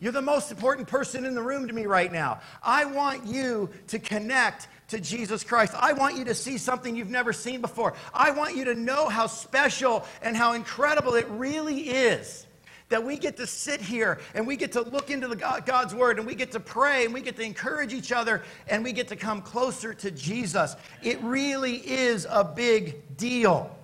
You're 0.00 0.12
the 0.12 0.22
most 0.22 0.50
important 0.50 0.86
person 0.86 1.24
in 1.24 1.34
the 1.34 1.42
room 1.42 1.66
to 1.66 1.72
me 1.72 1.86
right 1.86 2.12
now. 2.12 2.40
I 2.62 2.84
want 2.84 3.26
you 3.26 3.68
to 3.88 3.98
connect 3.98 4.68
to 4.88 5.00
Jesus 5.00 5.42
Christ. 5.42 5.74
I 5.76 5.92
want 5.92 6.16
you 6.16 6.24
to 6.26 6.34
see 6.34 6.56
something 6.56 6.94
you've 6.94 7.10
never 7.10 7.32
seen 7.32 7.60
before. 7.60 7.94
I 8.14 8.30
want 8.30 8.56
you 8.56 8.64
to 8.66 8.74
know 8.74 9.08
how 9.08 9.26
special 9.26 10.06
and 10.22 10.36
how 10.36 10.52
incredible 10.52 11.14
it 11.14 11.26
really 11.30 11.90
is 11.90 12.46
that 12.88 13.04
we 13.04 13.18
get 13.18 13.36
to 13.36 13.46
sit 13.46 13.80
here 13.80 14.18
and 14.34 14.46
we 14.46 14.56
get 14.56 14.72
to 14.72 14.82
look 14.82 15.10
into 15.10 15.34
God, 15.36 15.66
God's 15.66 15.94
word 15.94 16.18
and 16.18 16.26
we 16.26 16.34
get 16.34 16.52
to 16.52 16.60
pray 16.60 17.04
and 17.04 17.12
we 17.12 17.20
get 17.20 17.36
to 17.36 17.42
encourage 17.42 17.92
each 17.92 18.12
other 18.12 18.42
and 18.66 18.82
we 18.82 18.92
get 18.92 19.08
to 19.08 19.16
come 19.16 19.42
closer 19.42 19.92
to 19.94 20.10
Jesus. 20.10 20.74
It 21.02 21.20
really 21.22 21.76
is 21.76 22.26
a 22.30 22.44
big 22.44 23.16
deal. 23.16 23.74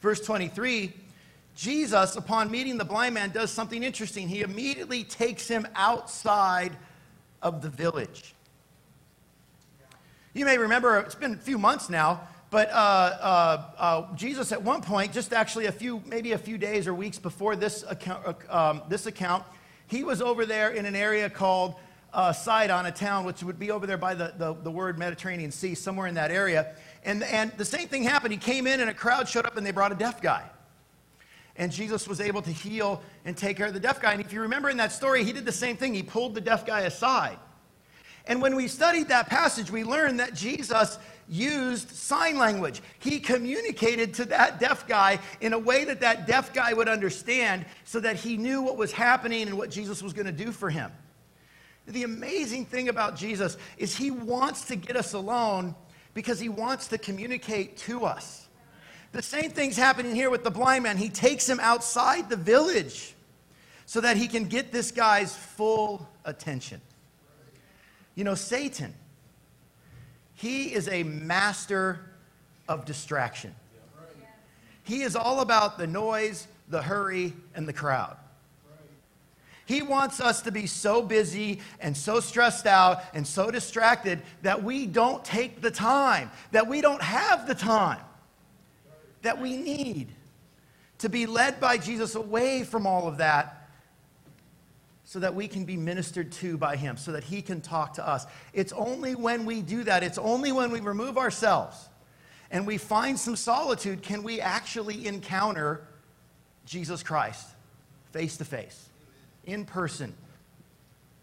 Verse 0.00 0.20
23 0.20 0.92
Jesus, 1.54 2.16
upon 2.16 2.50
meeting 2.50 2.78
the 2.78 2.84
blind 2.84 3.14
man, 3.14 3.30
does 3.30 3.50
something 3.50 3.82
interesting. 3.82 4.28
He 4.28 4.40
immediately 4.42 5.04
takes 5.04 5.46
him 5.48 5.66
outside 5.74 6.72
of 7.42 7.62
the 7.62 7.68
village. 7.68 8.34
You 10.34 10.44
may 10.46 10.56
remember, 10.56 10.98
it's 10.98 11.14
been 11.14 11.34
a 11.34 11.36
few 11.36 11.58
months 11.58 11.90
now, 11.90 12.22
but 12.50 12.70
uh, 12.70 12.72
uh, 12.72 13.62
uh, 13.78 14.14
Jesus 14.14 14.52
at 14.52 14.62
one 14.62 14.80
point, 14.80 15.12
just 15.12 15.32
actually 15.32 15.66
a 15.66 15.72
few, 15.72 16.02
maybe 16.06 16.32
a 16.32 16.38
few 16.38 16.56
days 16.56 16.86
or 16.86 16.94
weeks 16.94 17.18
before 17.18 17.54
this 17.56 17.84
account, 17.88 18.26
uh, 18.26 18.70
um, 18.70 18.82
this 18.88 19.06
account 19.06 19.44
he 19.92 20.04
was 20.04 20.22
over 20.22 20.46
there 20.46 20.70
in 20.70 20.86
an 20.86 20.96
area 20.96 21.28
called 21.28 21.74
uh, 22.14 22.32
Sidon, 22.32 22.86
a 22.86 22.90
town 22.90 23.26
which 23.26 23.42
would 23.42 23.58
be 23.58 23.70
over 23.70 23.86
there 23.86 23.98
by 23.98 24.14
the, 24.14 24.32
the, 24.38 24.54
the 24.54 24.70
word 24.70 24.98
Mediterranean 24.98 25.50
Sea, 25.50 25.74
somewhere 25.74 26.06
in 26.06 26.14
that 26.14 26.30
area. 26.30 26.74
And, 27.04 27.22
and 27.24 27.52
the 27.58 27.64
same 27.66 27.88
thing 27.88 28.02
happened. 28.02 28.32
He 28.32 28.38
came 28.38 28.66
in 28.66 28.80
and 28.80 28.88
a 28.88 28.94
crowd 28.94 29.28
showed 29.28 29.44
up 29.44 29.58
and 29.58 29.66
they 29.66 29.70
brought 29.70 29.92
a 29.92 29.94
deaf 29.94 30.22
guy. 30.22 30.44
And 31.56 31.70
Jesus 31.70 32.08
was 32.08 32.20
able 32.20 32.42
to 32.42 32.50
heal 32.50 33.02
and 33.24 33.36
take 33.36 33.56
care 33.56 33.66
of 33.66 33.74
the 33.74 33.80
deaf 33.80 34.00
guy. 34.00 34.12
And 34.12 34.20
if 34.20 34.32
you 34.32 34.40
remember 34.40 34.70
in 34.70 34.78
that 34.78 34.92
story, 34.92 35.24
he 35.24 35.32
did 35.32 35.44
the 35.44 35.52
same 35.52 35.76
thing. 35.76 35.94
He 35.94 36.02
pulled 36.02 36.34
the 36.34 36.40
deaf 36.40 36.64
guy 36.64 36.80
aside. 36.80 37.38
And 38.26 38.40
when 38.40 38.54
we 38.54 38.68
studied 38.68 39.08
that 39.08 39.28
passage, 39.28 39.70
we 39.70 39.84
learned 39.84 40.20
that 40.20 40.34
Jesus 40.34 40.98
used 41.28 41.90
sign 41.90 42.38
language. 42.38 42.80
He 42.98 43.18
communicated 43.18 44.14
to 44.14 44.24
that 44.26 44.60
deaf 44.60 44.86
guy 44.86 45.18
in 45.40 45.52
a 45.52 45.58
way 45.58 45.84
that 45.84 46.00
that 46.00 46.26
deaf 46.26 46.52
guy 46.52 46.72
would 46.72 46.88
understand 46.88 47.66
so 47.84 48.00
that 48.00 48.16
he 48.16 48.36
knew 48.36 48.62
what 48.62 48.76
was 48.76 48.92
happening 48.92 49.48
and 49.48 49.58
what 49.58 49.70
Jesus 49.70 50.02
was 50.02 50.12
going 50.12 50.26
to 50.26 50.32
do 50.32 50.52
for 50.52 50.70
him. 50.70 50.92
The 51.86 52.04
amazing 52.04 52.66
thing 52.66 52.88
about 52.88 53.16
Jesus 53.16 53.56
is 53.76 53.96
he 53.96 54.10
wants 54.10 54.66
to 54.66 54.76
get 54.76 54.96
us 54.96 55.14
alone 55.14 55.74
because 56.14 56.38
he 56.38 56.48
wants 56.48 56.88
to 56.88 56.98
communicate 56.98 57.76
to 57.78 58.04
us. 58.04 58.41
The 59.12 59.22
same 59.22 59.50
thing's 59.50 59.76
happening 59.76 60.14
here 60.14 60.30
with 60.30 60.42
the 60.42 60.50
blind 60.50 60.84
man. 60.84 60.96
He 60.96 61.10
takes 61.10 61.46
him 61.46 61.60
outside 61.60 62.30
the 62.30 62.36
village 62.36 63.14
so 63.84 64.00
that 64.00 64.16
he 64.16 64.26
can 64.26 64.46
get 64.46 64.72
this 64.72 64.90
guy's 64.90 65.36
full 65.36 66.08
attention. 66.24 66.80
You 68.14 68.24
know, 68.24 68.34
Satan, 68.34 68.94
he 70.34 70.72
is 70.74 70.88
a 70.88 71.02
master 71.02 72.00
of 72.68 72.86
distraction. 72.86 73.54
He 74.82 75.02
is 75.02 75.14
all 75.14 75.40
about 75.40 75.76
the 75.76 75.86
noise, 75.86 76.48
the 76.68 76.80
hurry, 76.80 77.34
and 77.54 77.68
the 77.68 77.72
crowd. 77.72 78.16
He 79.66 79.82
wants 79.82 80.20
us 80.20 80.42
to 80.42 80.50
be 80.50 80.66
so 80.66 81.02
busy 81.02 81.60
and 81.80 81.96
so 81.96 82.18
stressed 82.18 82.66
out 82.66 83.02
and 83.14 83.26
so 83.26 83.50
distracted 83.50 84.22
that 84.40 84.62
we 84.62 84.86
don't 84.86 85.24
take 85.24 85.60
the 85.60 85.70
time, 85.70 86.30
that 86.50 86.66
we 86.66 86.80
don't 86.80 87.02
have 87.02 87.46
the 87.46 87.54
time 87.54 88.00
that 89.22 89.40
we 89.40 89.56
need 89.56 90.08
to 90.98 91.08
be 91.08 91.26
led 91.26 91.60
by 91.60 91.78
Jesus 91.78 92.14
away 92.14 92.62
from 92.64 92.86
all 92.86 93.08
of 93.08 93.18
that 93.18 93.68
so 95.04 95.18
that 95.18 95.34
we 95.34 95.48
can 95.48 95.64
be 95.64 95.76
ministered 95.76 96.32
to 96.32 96.56
by 96.56 96.76
Him, 96.76 96.96
so 96.96 97.12
that 97.12 97.24
He 97.24 97.42
can 97.42 97.60
talk 97.60 97.94
to 97.94 98.08
us. 98.08 98.26
It's 98.52 98.72
only 98.72 99.14
when 99.14 99.44
we 99.44 99.60
do 99.60 99.84
that, 99.84 100.02
it's 100.02 100.18
only 100.18 100.52
when 100.52 100.70
we 100.70 100.80
remove 100.80 101.18
ourselves 101.18 101.88
and 102.52 102.66
we 102.66 102.76
find 102.78 103.18
some 103.18 103.34
solitude 103.34 104.02
can 104.02 104.22
we 104.22 104.40
actually 104.40 105.06
encounter 105.06 105.80
Jesus 106.66 107.02
Christ 107.02 107.48
face 108.12 108.36
to 108.36 108.44
face, 108.44 108.88
in 109.46 109.64
person, 109.64 110.14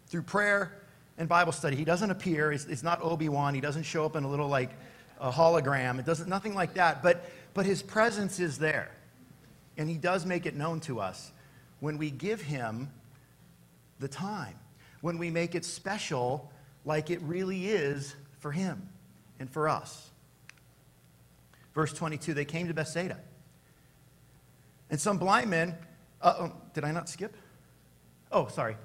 through 0.08 0.22
prayer 0.22 0.72
and 1.16 1.28
Bible 1.28 1.52
study. 1.52 1.76
He 1.76 1.84
doesn't 1.84 2.10
appear, 2.10 2.50
it's, 2.52 2.82
not 2.82 3.00
Obi 3.00 3.28
Wan, 3.28 3.54
he 3.54 3.60
doesn't 3.60 3.84
show 3.84 4.04
up 4.04 4.16
in 4.16 4.24
a 4.24 4.28
little 4.28 4.48
like 4.48 4.70
a 5.20 5.30
hologram, 5.30 6.00
it 6.00 6.04
doesn't, 6.04 6.28
nothing 6.28 6.54
like 6.54 6.74
that, 6.74 7.02
but, 7.02 7.24
but 7.54 7.66
his 7.66 7.82
presence 7.82 8.40
is 8.40 8.58
there. 8.58 8.90
And 9.76 9.88
he 9.88 9.96
does 9.96 10.26
make 10.26 10.46
it 10.46 10.54
known 10.54 10.80
to 10.80 11.00
us 11.00 11.32
when 11.80 11.98
we 11.98 12.10
give 12.10 12.40
him 12.42 12.90
the 13.98 14.08
time, 14.08 14.58
when 15.00 15.18
we 15.18 15.30
make 15.30 15.54
it 15.54 15.64
special 15.64 16.50
like 16.84 17.10
it 17.10 17.20
really 17.22 17.66
is 17.66 18.14
for 18.38 18.52
him 18.52 18.88
and 19.38 19.50
for 19.50 19.68
us. 19.68 20.10
Verse 21.74 21.92
22 21.92 22.34
they 22.34 22.44
came 22.44 22.68
to 22.68 22.74
Bethsaida. 22.74 23.18
And 24.90 25.00
some 25.00 25.18
blind 25.18 25.50
men, 25.50 25.76
uh, 26.20 26.48
did 26.74 26.84
I 26.84 26.90
not 26.90 27.08
skip? 27.08 27.36
Oh, 28.32 28.48
sorry. 28.48 28.76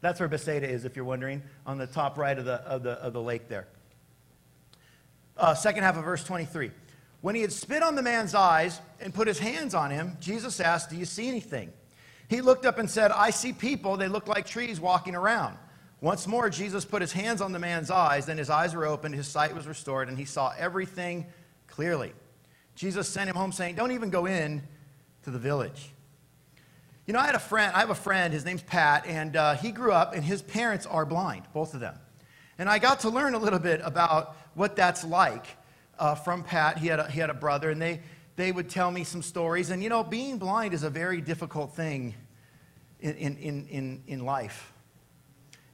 That's 0.00 0.20
where 0.20 0.28
Bethsaida 0.28 0.68
is, 0.68 0.84
if 0.84 0.96
you're 0.96 1.04
wondering, 1.04 1.42
on 1.66 1.78
the 1.78 1.86
top 1.86 2.16
right 2.16 2.38
of 2.38 2.44
the, 2.44 2.54
of 2.62 2.82
the, 2.82 2.92
of 2.92 3.12
the 3.12 3.20
lake 3.20 3.48
there. 3.48 3.66
Uh, 5.36 5.54
second 5.54 5.82
half 5.82 5.96
of 5.96 6.04
verse 6.04 6.24
23. 6.24 6.70
When 7.20 7.34
he 7.34 7.42
had 7.42 7.52
spit 7.52 7.82
on 7.82 7.94
the 7.94 8.02
man's 8.02 8.34
eyes 8.34 8.80
and 9.00 9.12
put 9.12 9.28
his 9.28 9.38
hands 9.38 9.74
on 9.74 9.90
him, 9.90 10.16
Jesus 10.20 10.60
asked, 10.60 10.90
Do 10.90 10.96
you 10.96 11.04
see 11.04 11.28
anything? 11.28 11.72
He 12.28 12.40
looked 12.40 12.66
up 12.66 12.78
and 12.78 12.88
said, 12.88 13.10
I 13.10 13.30
see 13.30 13.52
people. 13.52 13.96
They 13.96 14.08
look 14.08 14.28
like 14.28 14.46
trees 14.46 14.80
walking 14.80 15.14
around. 15.14 15.56
Once 16.00 16.26
more, 16.26 16.50
Jesus 16.50 16.84
put 16.84 17.00
his 17.00 17.12
hands 17.12 17.40
on 17.40 17.52
the 17.52 17.58
man's 17.58 17.90
eyes. 17.90 18.26
Then 18.26 18.38
his 18.38 18.50
eyes 18.50 18.74
were 18.74 18.86
opened, 18.86 19.14
his 19.14 19.28
sight 19.28 19.54
was 19.54 19.66
restored, 19.66 20.08
and 20.08 20.18
he 20.18 20.24
saw 20.24 20.52
everything 20.58 21.26
clearly. 21.66 22.12
Jesus 22.74 23.08
sent 23.08 23.30
him 23.30 23.36
home 23.36 23.52
saying, 23.52 23.74
Don't 23.74 23.92
even 23.92 24.10
go 24.10 24.26
in 24.26 24.62
to 25.24 25.30
the 25.30 25.38
village. 25.38 25.90
You 27.06 27.12
know, 27.12 27.20
I 27.20 27.26
had 27.26 27.34
a 27.34 27.40
friend, 27.40 27.74
I 27.74 27.80
have 27.80 27.90
a 27.90 27.94
friend, 27.94 28.32
his 28.34 28.44
name's 28.44 28.62
Pat, 28.62 29.06
and 29.06 29.36
uh, 29.36 29.54
he 29.54 29.70
grew 29.70 29.92
up, 29.92 30.14
and 30.14 30.24
his 30.24 30.42
parents 30.42 30.86
are 30.86 31.06
blind, 31.06 31.44
both 31.52 31.72
of 31.72 31.80
them. 31.80 31.94
And 32.58 32.68
I 32.68 32.78
got 32.78 33.00
to 33.00 33.10
learn 33.10 33.34
a 33.34 33.38
little 33.38 33.58
bit 33.58 33.80
about 33.84 34.36
what 34.56 34.74
that's 34.74 35.04
like 35.04 35.46
uh, 35.98 36.14
from 36.16 36.42
Pat. 36.42 36.78
He 36.78 36.88
had, 36.88 36.98
a, 36.98 37.08
he 37.08 37.20
had 37.20 37.30
a 37.30 37.34
brother, 37.34 37.70
and 37.70 37.80
they, 37.80 38.00
they 38.34 38.50
would 38.50 38.68
tell 38.68 38.90
me 38.90 39.04
some 39.04 39.22
stories. 39.22 39.70
And 39.70 39.82
you 39.82 39.88
know, 39.88 40.02
being 40.02 40.38
blind 40.38 40.74
is 40.74 40.82
a 40.82 40.90
very 40.90 41.20
difficult 41.20 41.76
thing 41.76 42.14
in, 43.00 43.14
in, 43.16 43.66
in, 43.68 44.02
in 44.08 44.24
life. 44.24 44.72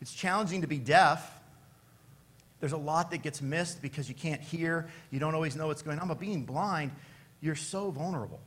It's 0.01 0.13
challenging 0.13 0.63
to 0.63 0.67
be 0.67 0.79
deaf. 0.79 1.39
There's 2.61 2.73
a 2.73 2.77
lot 2.77 3.13
that 3.13 3.23
gets 3.23 3.41
missed 3.41 3.81
because 3.81 4.09
you 4.09 4.15
can't 4.15 4.41
hear, 4.41 4.89
you 5.11 5.19
don't 5.21 5.35
always 5.35 5.57
know 5.57 5.69
what's 5.69 5.83
going 5.83 5.99
on. 5.99 6.09
But 6.09 6.21
being 6.21 6.45
blind, 6.45 6.91
you're 7.41 7.57
so 7.57 7.91
vulnerable. 7.91 8.41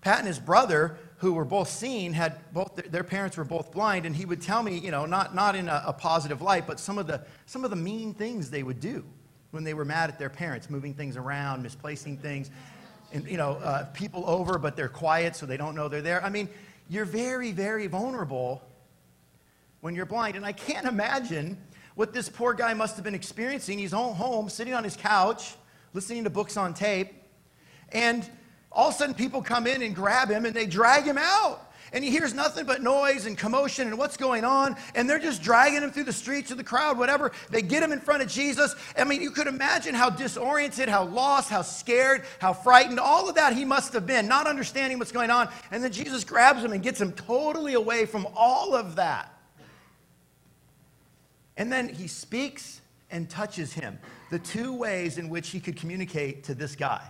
Pat 0.00 0.18
and 0.18 0.28
his 0.28 0.38
brother, 0.38 0.96
who 1.18 1.34
were 1.34 1.44
both 1.44 1.68
seen, 1.68 2.12
had 2.12 2.38
both 2.52 2.76
their 2.76 3.02
parents 3.04 3.36
were 3.36 3.44
both 3.44 3.72
blind, 3.72 4.06
and 4.06 4.14
he 4.14 4.24
would 4.24 4.40
tell 4.40 4.62
me, 4.62 4.78
you 4.78 4.90
know, 4.90 5.06
not, 5.06 5.34
not 5.34 5.56
in 5.56 5.68
a, 5.68 5.82
a 5.86 5.92
positive 5.92 6.40
light, 6.40 6.66
but 6.66 6.78
some 6.78 6.98
of, 6.98 7.06
the, 7.06 7.22
some 7.46 7.64
of 7.64 7.70
the 7.70 7.76
mean 7.76 8.14
things 8.14 8.48
they 8.48 8.62
would 8.62 8.80
do 8.80 9.04
when 9.50 9.64
they 9.64 9.74
were 9.74 9.84
mad 9.84 10.10
at 10.10 10.18
their 10.18 10.30
parents, 10.30 10.68
moving 10.68 10.94
things 10.94 11.16
around, 11.16 11.62
misplacing 11.62 12.18
things 12.18 12.50
and 13.12 13.26
you 13.26 13.36
know 13.36 13.52
uh, 13.62 13.84
people 13.94 14.24
over 14.26 14.58
but 14.58 14.76
they're 14.76 14.88
quiet 14.88 15.34
so 15.34 15.46
they 15.46 15.56
don't 15.56 15.74
know 15.74 15.88
they're 15.88 16.02
there. 16.02 16.22
I 16.24 16.28
mean 16.28 16.48
you're 16.88 17.04
very 17.04 17.52
very 17.52 17.86
vulnerable 17.86 18.62
when 19.80 19.94
you're 19.94 20.06
blind. 20.06 20.36
And 20.36 20.44
i 20.44 20.52
can't 20.52 20.86
imagine 20.86 21.56
what 21.94 22.12
this 22.12 22.28
poor 22.28 22.54
guy 22.54 22.74
must 22.74 22.96
have 22.96 23.04
been 23.04 23.14
experiencing. 23.14 23.78
He's 23.78 23.92
home 23.92 24.48
sitting 24.48 24.74
on 24.74 24.84
his 24.84 24.96
couch 24.96 25.56
listening 25.94 26.24
to 26.24 26.30
books 26.30 26.56
on 26.56 26.74
tape. 26.74 27.12
And 27.90 28.28
all 28.70 28.88
of 28.88 28.94
a 28.94 28.98
sudden 28.98 29.14
people 29.14 29.42
come 29.42 29.66
in 29.66 29.82
and 29.82 29.94
grab 29.94 30.30
him 30.30 30.44
and 30.44 30.54
they 30.54 30.66
drag 30.66 31.04
him 31.04 31.18
out 31.18 31.67
and 31.92 32.04
he 32.04 32.10
hears 32.10 32.34
nothing 32.34 32.66
but 32.66 32.82
noise 32.82 33.26
and 33.26 33.36
commotion 33.36 33.88
and 33.88 33.98
what's 33.98 34.16
going 34.16 34.44
on. 34.44 34.76
And 34.94 35.08
they're 35.08 35.18
just 35.18 35.42
dragging 35.42 35.82
him 35.82 35.90
through 35.90 36.04
the 36.04 36.12
streets 36.12 36.50
of 36.50 36.56
the 36.56 36.64
crowd, 36.64 36.98
whatever. 36.98 37.32
They 37.50 37.62
get 37.62 37.82
him 37.82 37.92
in 37.92 38.00
front 38.00 38.22
of 38.22 38.28
Jesus. 38.28 38.74
I 38.96 39.04
mean, 39.04 39.22
you 39.22 39.30
could 39.30 39.46
imagine 39.46 39.94
how 39.94 40.10
disoriented, 40.10 40.88
how 40.88 41.04
lost, 41.04 41.50
how 41.50 41.62
scared, 41.62 42.24
how 42.40 42.52
frightened, 42.52 43.00
all 43.00 43.28
of 43.28 43.34
that 43.36 43.54
he 43.54 43.64
must 43.64 43.92
have 43.92 44.06
been, 44.06 44.28
not 44.28 44.46
understanding 44.46 44.98
what's 44.98 45.12
going 45.12 45.30
on. 45.30 45.48
And 45.70 45.82
then 45.82 45.92
Jesus 45.92 46.24
grabs 46.24 46.62
him 46.62 46.72
and 46.72 46.82
gets 46.82 47.00
him 47.00 47.12
totally 47.12 47.74
away 47.74 48.06
from 48.06 48.26
all 48.36 48.74
of 48.74 48.96
that. 48.96 49.32
And 51.56 51.72
then 51.72 51.88
he 51.88 52.06
speaks 52.06 52.80
and 53.10 53.28
touches 53.28 53.72
him. 53.72 53.98
The 54.30 54.38
two 54.38 54.74
ways 54.74 55.18
in 55.18 55.28
which 55.28 55.48
he 55.48 55.60
could 55.60 55.76
communicate 55.76 56.44
to 56.44 56.54
this 56.54 56.76
guy. 56.76 57.02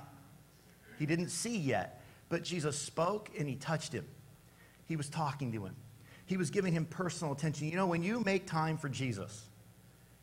He 0.98 1.06
didn't 1.06 1.28
see 1.28 1.56
yet, 1.56 2.02
but 2.28 2.42
Jesus 2.42 2.78
spoke 2.78 3.30
and 3.38 3.48
he 3.48 3.56
touched 3.56 3.92
him. 3.92 4.06
He 4.88 4.96
was 4.96 5.08
talking 5.08 5.52
to 5.52 5.64
him, 5.66 5.76
he 6.26 6.36
was 6.36 6.50
giving 6.50 6.72
him 6.72 6.86
personal 6.86 7.32
attention. 7.32 7.68
You 7.68 7.76
know, 7.76 7.86
when 7.86 8.02
you 8.02 8.20
make 8.20 8.46
time 8.46 8.78
for 8.78 8.88
Jesus, 8.88 9.44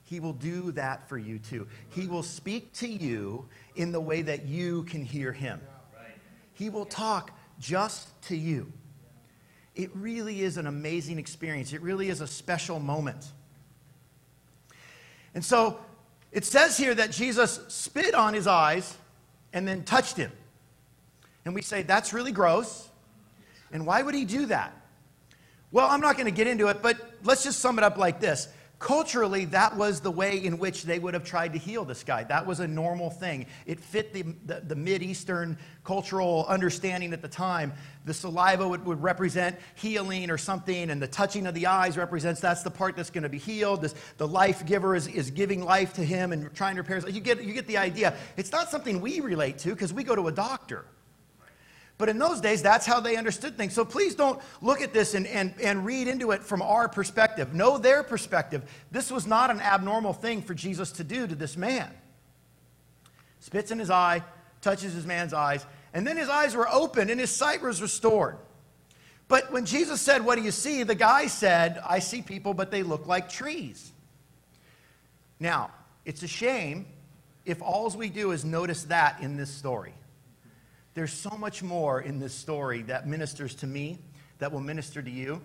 he 0.04 0.20
will 0.20 0.34
do 0.34 0.72
that 0.74 1.08
for 1.08 1.18
you 1.18 1.40
too. 1.40 1.68
He 1.90 2.08
will 2.08 2.24
speak 2.24 2.74
to 2.74 2.88
you 2.88 3.46
in 3.76 3.92
the 3.92 4.02
way 4.02 4.22
that 4.24 4.46
you 4.46 4.84
can 4.84 5.04
hear 5.04 5.32
him. 5.32 5.62
He 6.54 6.70
will 6.70 6.86
talk 6.86 7.32
just 7.60 8.22
to 8.24 8.36
you. 8.36 8.72
It 9.76 9.90
really 9.94 10.42
is 10.42 10.58
an 10.58 10.68
amazing 10.68 11.20
experience. 11.20 11.74
It 11.74 11.82
really 11.82 12.10
is 12.10 12.22
a 12.22 12.28
special 12.28 12.80
moment. 12.80 13.26
And 15.34 15.44
so 15.44 15.80
it 16.32 16.46
says 16.46 16.78
here 16.78 16.96
that 16.96 17.12
Jesus 17.12 17.60
spit 17.68 18.16
on 18.16 18.34
his 18.34 18.48
eyes 18.48 18.98
and 19.54 19.68
then 19.68 19.84
touched 19.84 20.18
him. 20.18 20.32
And 21.44 21.54
we 21.54 21.62
say, 21.62 21.84
that's 21.84 22.14
really 22.14 22.32
gross. 22.32 22.90
And 23.72 23.86
why 23.86 24.02
would 24.02 24.16
he 24.16 24.26
do 24.26 24.46
that? 24.48 24.74
Well, 25.72 25.88
I'm 25.88 26.02
not 26.02 26.16
going 26.16 26.26
to 26.26 26.32
get 26.32 26.48
into 26.48 26.68
it, 26.68 26.82
but 26.82 26.98
let's 27.24 27.44
just 27.44 27.60
sum 27.60 27.78
it 27.78 27.84
up 27.84 27.98
like 27.98 28.20
this. 28.20 28.48
Culturally, 28.78 29.46
that 29.46 29.78
was 29.78 30.02
the 30.02 30.12
way 30.12 30.38
in 30.44 30.58
which 30.58 30.84
they 30.84 31.00
would 31.00 31.14
have 31.14 31.24
tried 31.24 31.54
to 31.54 31.60
heal 31.60 31.86
this 31.86 32.04
guy. 32.04 32.26
That 32.26 32.46
was 32.46 32.60
a 32.60 32.68
normal 32.68 33.10
thing. 33.10 33.46
It 33.66 33.80
fit 33.80 34.14
the, 34.14 34.24
the, 34.46 34.62
the 34.62 34.76
Mid-Eastern 34.76 35.58
cultural 35.86 36.46
understanding 36.48 37.14
at 37.14 37.22
the 37.22 37.28
time. 37.30 37.74
The 38.04 38.14
saliva 38.14 38.68
would, 38.68 38.86
would, 38.86 39.02
represent 39.02 39.58
healing 39.76 40.30
or 40.30 40.38
something, 40.38 40.90
and 40.90 41.02
the 41.02 41.08
touching 41.08 41.48
of 41.48 41.54
the 41.54 41.68
eyes 41.68 41.98
represents 41.98 42.42
that's 42.42 42.64
the 42.64 42.72
part 42.72 42.98
that's 42.98 43.10
going 43.10 43.24
to 43.24 43.30
be 43.30 43.38
healed. 43.38 43.82
This, 43.82 43.96
the 44.18 44.28
life 44.28 44.66
giver 44.66 44.94
is, 44.94 45.08
is 45.08 45.32
giving 45.32 45.64
life 45.64 45.94
to 45.94 46.04
him 46.04 46.34
and 46.34 46.54
trying 46.54 46.76
to 46.76 46.82
repair. 46.82 47.00
You 47.10 47.22
get, 47.22 47.42
you 47.44 47.54
get 47.54 47.68
the 47.68 47.78
idea. 47.78 48.14
It's 48.36 48.52
not 48.52 48.70
something 48.70 49.00
we 49.00 49.22
relate 49.22 49.58
to 49.60 49.70
because 49.70 49.94
we 49.94 50.04
go 50.04 50.16
to 50.16 50.28
a 50.28 50.32
doctor. 50.34 50.86
But 51.98 52.10
in 52.10 52.18
those 52.18 52.42
days, 52.42 52.62
that's 52.62 52.86
how 52.86 53.00
they 53.00 53.16
understood 53.16 53.56
things. 53.56 53.74
So 53.74 53.86
please 53.86 54.16
don't 54.16 54.42
look 54.62 54.82
at 54.82 54.94
this 54.94 55.14
and, 55.14 55.25
and, 55.28 55.54
and 55.62 55.86
read 55.86 56.08
into 56.08 56.32
it 56.32 56.44
from 56.44 56.62
our 56.62 56.90
perspective. 56.90 57.54
Know 57.54 57.78
their 57.78 58.04
perspective. 58.04 58.70
This 58.92 59.10
was 59.10 59.25
not 59.25 59.50
an 59.50 59.62
abnormal 59.62 60.12
thing 60.12 60.42
for 60.42 60.54
Jesus 60.54 60.92
to 60.94 61.06
do 61.06 61.25
to 61.25 61.36
this 61.36 61.56
man. 61.56 61.90
Spits 63.40 63.72
in 63.72 63.80
his 63.80 63.90
eye, 63.90 64.24
touches 64.62 64.94
his 64.94 65.06
man's 65.06 65.34
eyes, 65.34 65.66
and 65.94 66.06
then 66.06 66.18
his 66.18 66.28
eyes 66.28 66.56
were 66.56 66.68
opened 66.68 67.10
and 67.10 67.20
his 67.20 67.30
sight 67.30 67.62
was 67.62 67.82
restored. 67.82 68.38
But 69.28 69.52
when 69.52 69.66
Jesus 69.66 70.02
said, 70.02 70.25
What 70.25 70.36
do 70.36 70.44
you 70.44 70.52
see? 70.52 70.84
the 70.84 70.96
guy 70.96 71.28
said, 71.28 71.82
I 71.88 72.00
see 72.00 72.22
people, 72.22 72.54
but 72.54 72.72
they 72.72 72.84
look 72.84 73.08
like 73.08 73.30
trees. 73.30 73.92
Now, 75.40 75.72
it's 76.04 76.24
a 76.24 76.28
shame 76.28 76.86
if 77.46 77.62
all 77.62 77.90
we 77.92 78.10
do 78.10 78.32
is 78.32 78.44
notice 78.44 78.84
that 78.86 79.22
in 79.22 79.38
this 79.38 79.50
story. 79.50 79.94
There's 80.96 81.14
so 81.14 81.32
much 81.38 81.62
more 81.62 82.02
in 82.02 82.20
this 82.20 82.34
story 82.34 82.82
that 82.84 83.08
ministers 83.08 83.54
to 83.56 83.68
me, 83.68 84.00
that 84.40 84.52
will 84.52 84.62
minister 84.62 85.02
to 85.02 85.12
you. 85.12 85.42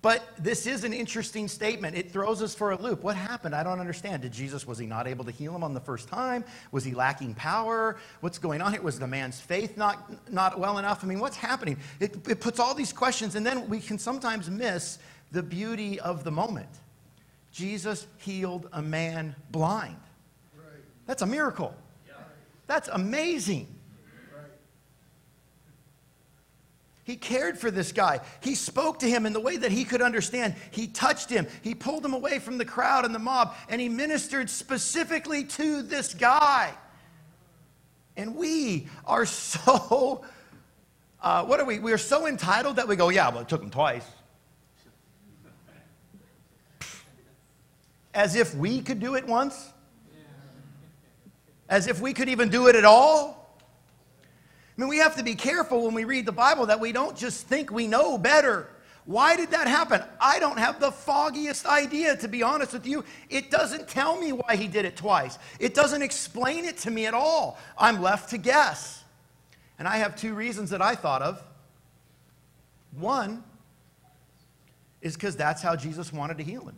But 0.00 0.22
this 0.36 0.66
is 0.66 0.82
an 0.82 0.92
interesting 0.92 1.46
statement. 1.46 1.96
It 1.96 2.10
throws 2.10 2.42
us 2.42 2.56
for 2.56 2.72
a 2.72 2.76
loop. 2.76 3.04
What 3.04 3.14
happened? 3.14 3.54
I 3.54 3.62
don't 3.62 3.78
understand. 3.78 4.22
Did 4.22 4.32
Jesus, 4.32 4.66
was 4.66 4.78
he 4.78 4.86
not 4.86 5.06
able 5.06 5.24
to 5.24 5.30
heal 5.30 5.54
him 5.54 5.62
on 5.62 5.74
the 5.74 5.80
first 5.80 6.08
time? 6.08 6.44
Was 6.72 6.82
he 6.82 6.92
lacking 6.92 7.34
power? 7.34 7.96
What's 8.20 8.38
going 8.38 8.60
on 8.60 8.72
here? 8.72 8.82
Was 8.82 8.98
the 8.98 9.06
man's 9.06 9.40
faith 9.40 9.76
not, 9.76 10.32
not 10.32 10.58
well 10.58 10.78
enough? 10.78 11.04
I 11.04 11.06
mean, 11.06 11.20
what's 11.20 11.36
happening? 11.36 11.76
It, 12.00 12.16
it 12.28 12.40
puts 12.40 12.58
all 12.58 12.74
these 12.74 12.92
questions, 12.92 13.36
and 13.36 13.46
then 13.46 13.68
we 13.68 13.78
can 13.78 13.96
sometimes 13.96 14.50
miss 14.50 14.98
the 15.30 15.42
beauty 15.42 16.00
of 16.00 16.24
the 16.24 16.32
moment. 16.32 16.70
Jesus 17.52 18.06
healed 18.18 18.68
a 18.72 18.82
man 18.82 19.36
blind. 19.50 20.00
That's 21.06 21.22
a 21.22 21.26
miracle. 21.26 21.74
That's 22.66 22.88
amazing. 22.88 23.68
He 27.12 27.16
cared 27.18 27.58
for 27.58 27.70
this 27.70 27.92
guy. 27.92 28.20
He 28.40 28.54
spoke 28.54 29.00
to 29.00 29.06
him 29.06 29.26
in 29.26 29.34
the 29.34 29.40
way 29.40 29.58
that 29.58 29.70
he 29.70 29.84
could 29.84 30.00
understand. 30.00 30.54
He 30.70 30.86
touched 30.86 31.28
him. 31.28 31.46
He 31.60 31.74
pulled 31.74 32.02
him 32.02 32.14
away 32.14 32.38
from 32.38 32.56
the 32.56 32.64
crowd 32.64 33.04
and 33.04 33.14
the 33.14 33.18
mob, 33.18 33.54
and 33.68 33.82
he 33.82 33.90
ministered 33.90 34.48
specifically 34.48 35.44
to 35.44 35.82
this 35.82 36.14
guy. 36.14 36.72
And 38.16 38.34
we 38.34 38.88
are 39.04 39.26
so, 39.26 40.24
uh, 41.22 41.44
what 41.44 41.60
are 41.60 41.66
we? 41.66 41.80
We 41.80 41.92
are 41.92 41.98
so 41.98 42.26
entitled 42.26 42.76
that 42.76 42.88
we 42.88 42.96
go, 42.96 43.10
yeah, 43.10 43.28
well, 43.28 43.40
it 43.40 43.48
took 43.50 43.62
him 43.62 43.68
twice. 43.68 44.06
As 48.14 48.36
if 48.36 48.54
we 48.54 48.80
could 48.80 49.00
do 49.00 49.16
it 49.16 49.26
once? 49.26 49.70
As 51.68 51.88
if 51.88 52.00
we 52.00 52.14
could 52.14 52.30
even 52.30 52.48
do 52.48 52.68
it 52.68 52.74
at 52.74 52.86
all? 52.86 53.41
I 54.76 54.80
mean, 54.80 54.88
we 54.88 54.98
have 54.98 55.16
to 55.16 55.22
be 55.22 55.34
careful 55.34 55.84
when 55.84 55.94
we 55.94 56.04
read 56.04 56.24
the 56.24 56.32
Bible 56.32 56.66
that 56.66 56.80
we 56.80 56.92
don't 56.92 57.16
just 57.16 57.46
think 57.46 57.70
we 57.70 57.86
know 57.86 58.16
better. 58.16 58.68
Why 59.04 59.36
did 59.36 59.50
that 59.50 59.66
happen? 59.66 60.02
I 60.20 60.38
don't 60.38 60.58
have 60.58 60.80
the 60.80 60.92
foggiest 60.92 61.66
idea, 61.66 62.16
to 62.16 62.28
be 62.28 62.42
honest 62.42 62.72
with 62.72 62.86
you. 62.86 63.04
It 63.28 63.50
doesn't 63.50 63.88
tell 63.88 64.18
me 64.18 64.32
why 64.32 64.56
he 64.56 64.68
did 64.68 64.84
it 64.84 64.96
twice, 64.96 65.38
it 65.58 65.74
doesn't 65.74 66.02
explain 66.02 66.64
it 66.64 66.78
to 66.78 66.90
me 66.90 67.06
at 67.06 67.14
all. 67.14 67.58
I'm 67.76 68.00
left 68.00 68.30
to 68.30 68.38
guess. 68.38 69.04
And 69.78 69.88
I 69.88 69.96
have 69.96 70.14
two 70.14 70.34
reasons 70.34 70.70
that 70.70 70.80
I 70.80 70.94
thought 70.94 71.22
of. 71.22 71.42
One 72.92 73.42
is 75.00 75.14
because 75.14 75.34
that's 75.34 75.60
how 75.60 75.74
Jesus 75.74 76.12
wanted 76.12 76.38
to 76.38 76.44
heal 76.44 76.62
him. 76.62 76.76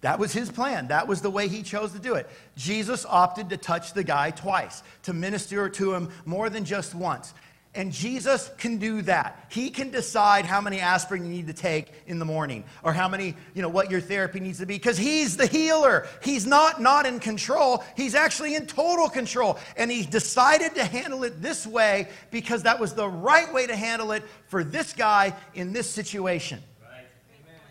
That 0.00 0.18
was 0.18 0.32
his 0.32 0.50
plan. 0.50 0.88
That 0.88 1.08
was 1.08 1.22
the 1.22 1.30
way 1.30 1.48
he 1.48 1.62
chose 1.62 1.92
to 1.92 1.98
do 1.98 2.14
it. 2.14 2.28
Jesus 2.56 3.04
opted 3.04 3.50
to 3.50 3.56
touch 3.56 3.94
the 3.94 4.04
guy 4.04 4.30
twice, 4.30 4.82
to 5.02 5.12
minister 5.12 5.68
to 5.68 5.94
him 5.94 6.10
more 6.24 6.48
than 6.48 6.64
just 6.64 6.94
once. 6.94 7.34
And 7.74 7.92
Jesus 7.92 8.50
can 8.58 8.78
do 8.78 9.02
that. 9.02 9.46
He 9.50 9.70
can 9.70 9.90
decide 9.90 10.46
how 10.46 10.60
many 10.60 10.80
aspirin 10.80 11.24
you 11.24 11.30
need 11.30 11.48
to 11.48 11.52
take 11.52 11.92
in 12.06 12.18
the 12.18 12.24
morning 12.24 12.64
or 12.82 12.92
how 12.92 13.08
many, 13.08 13.36
you 13.54 13.60
know, 13.60 13.68
what 13.68 13.90
your 13.90 14.00
therapy 14.00 14.40
needs 14.40 14.58
to 14.60 14.66
be 14.66 14.74
because 14.74 14.96
he's 14.96 15.36
the 15.36 15.46
healer. 15.46 16.06
He's 16.22 16.46
not 16.46 16.80
not 16.80 17.04
in 17.04 17.20
control. 17.20 17.84
He's 17.94 18.14
actually 18.14 18.54
in 18.54 18.66
total 18.66 19.08
control. 19.08 19.58
And 19.76 19.90
he 19.90 20.04
decided 20.04 20.74
to 20.76 20.84
handle 20.84 21.24
it 21.24 21.42
this 21.42 21.66
way 21.66 22.08
because 22.30 22.62
that 22.62 22.80
was 22.80 22.94
the 22.94 23.08
right 23.08 23.52
way 23.52 23.66
to 23.66 23.76
handle 23.76 24.12
it 24.12 24.24
for 24.46 24.64
this 24.64 24.92
guy 24.92 25.34
in 25.54 25.72
this 25.72 25.88
situation. 25.88 26.60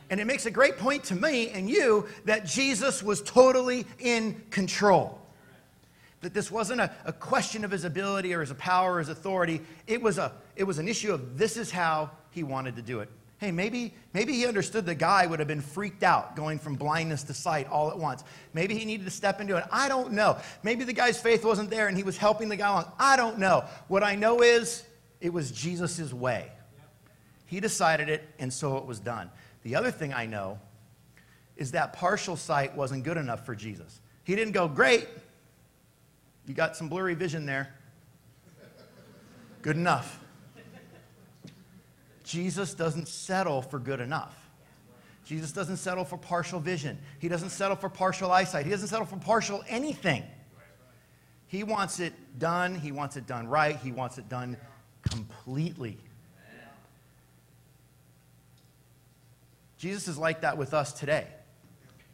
And 0.09 0.19
it 0.19 0.25
makes 0.25 0.45
a 0.45 0.51
great 0.51 0.77
point 0.77 1.03
to 1.05 1.15
me 1.15 1.49
and 1.49 1.69
you 1.69 2.07
that 2.25 2.45
Jesus 2.45 3.03
was 3.03 3.21
totally 3.21 3.85
in 3.99 4.41
control. 4.51 5.19
That 6.21 6.33
this 6.33 6.49
wasn't 6.49 6.81
a, 6.81 6.91
a, 7.05 7.13
question 7.13 7.63
of 7.63 7.71
his 7.71 7.83
ability 7.83 8.33
or 8.33 8.41
his 8.41 8.51
power 8.53 8.95
or 8.95 8.99
his 8.99 9.09
authority. 9.09 9.61
It 9.85 10.01
was, 10.01 10.17
a, 10.17 10.31
it 10.55 10.63
was 10.63 10.79
an 10.79 10.87
issue 10.87 11.13
of 11.13 11.37
this 11.37 11.57
is 11.57 11.69
how 11.69 12.09
he 12.31 12.41
wanted 12.41 12.75
to 12.77 12.81
do 12.81 13.01
it. 13.01 13.09
Hey, 13.39 13.51
maybe, 13.51 13.93
maybe 14.13 14.33
he 14.33 14.47
understood 14.47 14.87
the 14.87 14.95
guy 14.95 15.27
would 15.27 15.37
have 15.37 15.47
been 15.47 15.61
freaked 15.61 16.01
out 16.01 16.35
going 16.35 16.57
from 16.57 16.75
blindness 16.75 17.21
to 17.23 17.35
sight 17.35 17.69
all 17.69 17.91
at 17.91 17.97
once. 17.97 18.23
Maybe 18.53 18.75
he 18.75 18.83
needed 18.83 19.03
to 19.03 19.11
step 19.11 19.39
into 19.39 19.57
it. 19.57 19.63
I 19.71 19.87
don't 19.87 20.13
know. 20.13 20.37
Maybe 20.63 20.83
the 20.85 20.93
guy's 20.93 21.21
faith 21.21 21.45
wasn't 21.45 21.69
there 21.69 21.87
and 21.87 21.95
he 21.95 22.01
was 22.01 22.17
helping 22.17 22.49
the 22.49 22.55
guy 22.55 22.69
along. 22.69 22.91
I 22.97 23.15
don't 23.15 23.37
know. 23.37 23.65
What 23.89 24.03
I 24.03 24.15
know 24.15 24.41
is 24.41 24.83
it 25.21 25.31
was 25.31 25.51
Jesus' 25.51 26.11
way. 26.11 26.51
He 27.45 27.59
decided 27.61 28.09
it, 28.09 28.27
and 28.39 28.51
so 28.51 28.77
it 28.77 28.85
was 28.85 28.99
done. 28.99 29.29
The 29.67 29.75
other 29.75 29.91
thing 29.91 30.13
I 30.13 30.25
know 30.25 30.61
is 31.57 31.71
that 31.71 31.91
partial 31.91 32.37
sight 32.37 32.73
wasn't 32.73 33.03
good 33.03 33.17
enough 33.17 33.45
for 33.45 33.53
Jesus. 33.53 33.99
He 34.23 34.33
didn't 34.33 34.53
go, 34.53 34.69
Great, 34.69 35.09
you 36.45 36.53
got 36.53 36.77
some 36.77 36.87
blurry 36.87 37.15
vision 37.15 37.45
there. 37.45 37.75
Good 39.61 39.75
enough. 39.75 40.21
Jesus 42.23 42.73
doesn't 42.75 43.09
settle 43.09 43.61
for 43.61 43.77
good 43.77 43.99
enough. 43.99 44.37
Jesus 45.25 45.51
doesn't 45.51 45.77
settle 45.77 46.05
for 46.05 46.17
partial 46.17 46.61
vision. 46.61 46.97
He 47.19 47.27
doesn't 47.27 47.49
settle 47.49 47.75
for 47.75 47.89
partial 47.89 48.31
eyesight. 48.31 48.63
He 48.63 48.71
doesn't 48.71 48.87
settle 48.87 49.05
for 49.05 49.17
partial 49.17 49.65
anything. 49.67 50.23
He 51.47 51.63
wants 51.63 51.99
it 51.99 52.13
done. 52.39 52.73
He 52.73 52.93
wants 52.93 53.17
it 53.17 53.27
done 53.27 53.49
right. 53.49 53.75
He 53.75 53.91
wants 53.91 54.17
it 54.17 54.29
done 54.29 54.55
completely. 55.01 55.97
Jesus 59.77 60.07
is 60.07 60.17
like 60.17 60.41
that 60.41 60.57
with 60.57 60.73
us 60.73 60.93
today. 60.93 61.27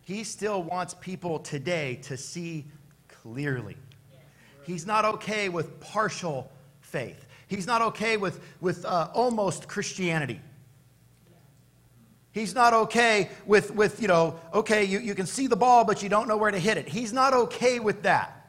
He 0.02 0.24
still 0.24 0.62
wants 0.62 0.96
people 1.00 1.40
today 1.40 2.00
to 2.04 2.18
see 2.18 2.66
clearly. 3.08 3.78
He's 4.64 4.86
not 4.86 5.06
okay 5.06 5.50
with 5.50 5.80
partial 5.80 6.52
faith. 6.82 7.26
He's 7.48 7.68
not 7.68 7.82
okay 7.82 8.18
with, 8.18 8.42
with 8.60 8.86
uh, 8.86 9.10
almost 9.14 9.68
Christianity. 9.68 10.42
He's 12.32 12.56
not 12.56 12.74
okay 12.74 13.30
with, 13.46 13.76
with 13.76 14.02
you 14.02 14.08
know, 14.08 14.40
okay, 14.54 14.84
you, 14.84 15.00
you 15.00 15.14
can 15.14 15.28
see 15.28 15.48
the 15.48 15.56
ball, 15.56 15.86
but 15.86 16.02
you 16.02 16.10
don't 16.10 16.28
know 16.28 16.38
where 16.38 16.52
to 16.52 16.60
hit 16.60 16.78
it. 16.78 16.90
He's 16.90 17.14
not 17.14 17.34
okay 17.34 17.80
with 17.80 18.02
that. 18.04 18.48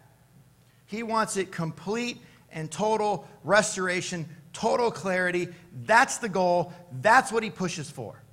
He 0.86 1.02
wants 1.02 1.36
it 1.36 1.52
complete 1.52 2.18
and 2.50 2.70
total 2.70 3.28
restoration, 3.42 4.26
total 4.52 4.90
clarity. 4.90 5.48
That's 5.84 6.18
the 6.18 6.28
goal. 6.28 6.72
That's 7.02 7.30
what 7.30 7.42
he 7.42 7.50
pushes 7.50 7.90
for. 7.90 8.23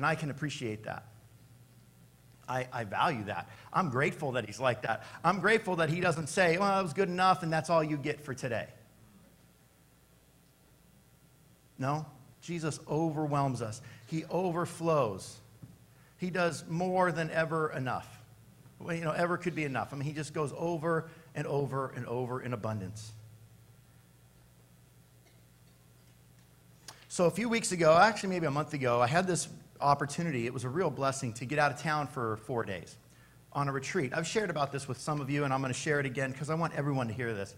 And 0.00 0.06
I 0.06 0.14
can 0.14 0.30
appreciate 0.30 0.84
that. 0.84 1.04
I, 2.48 2.66
I, 2.72 2.84
value 2.84 3.24
that. 3.24 3.50
I'm 3.70 3.90
grateful 3.90 4.32
that 4.32 4.46
he's 4.46 4.58
like 4.58 4.80
that. 4.80 5.04
I'm 5.22 5.40
grateful 5.40 5.76
that 5.76 5.90
he 5.90 6.00
doesn't 6.00 6.28
say, 6.28 6.56
well, 6.56 6.74
that 6.74 6.82
was 6.82 6.94
good 6.94 7.10
enough 7.10 7.42
and 7.42 7.52
that's 7.52 7.68
all 7.68 7.84
you 7.84 7.98
get 7.98 8.18
for 8.18 8.32
today. 8.32 8.66
No, 11.78 12.06
Jesus 12.40 12.80
overwhelms 12.88 13.60
us, 13.60 13.82
he 14.06 14.24
overflows. 14.30 15.36
He 16.16 16.30
does 16.30 16.64
more 16.66 17.12
than 17.12 17.30
ever 17.30 17.70
enough. 17.70 18.08
You 18.80 19.02
know, 19.02 19.12
ever 19.12 19.36
could 19.36 19.54
be 19.54 19.64
enough. 19.64 19.92
I 19.92 19.96
mean, 19.96 20.06
he 20.06 20.14
just 20.14 20.32
goes 20.32 20.54
over 20.56 21.10
and 21.34 21.46
over 21.46 21.92
and 21.94 22.06
over 22.06 22.40
in 22.40 22.54
abundance. 22.54 23.12
So, 27.08 27.26
a 27.26 27.30
few 27.30 27.50
weeks 27.50 27.72
ago, 27.72 27.94
actually, 27.94 28.30
maybe 28.30 28.46
a 28.46 28.50
month 28.50 28.72
ago, 28.72 29.02
I 29.02 29.06
had 29.06 29.26
this 29.26 29.46
opportunity. 29.80 30.46
It 30.46 30.54
was 30.54 30.64
a 30.64 30.68
real 30.68 30.90
blessing 30.90 31.32
to 31.34 31.44
get 31.44 31.58
out 31.58 31.72
of 31.72 31.80
town 31.80 32.06
for 32.06 32.36
four 32.38 32.64
days 32.64 32.96
on 33.52 33.68
a 33.68 33.72
retreat. 33.72 34.12
I've 34.14 34.26
shared 34.26 34.50
about 34.50 34.72
this 34.72 34.86
with 34.86 35.00
some 35.00 35.20
of 35.20 35.28
you, 35.28 35.44
and 35.44 35.52
I'm 35.52 35.60
going 35.60 35.72
to 35.72 35.78
share 35.78 36.00
it 36.00 36.06
again 36.06 36.30
because 36.32 36.50
I 36.50 36.54
want 36.54 36.74
everyone 36.74 37.08
to 37.08 37.14
hear 37.14 37.34
this. 37.34 37.54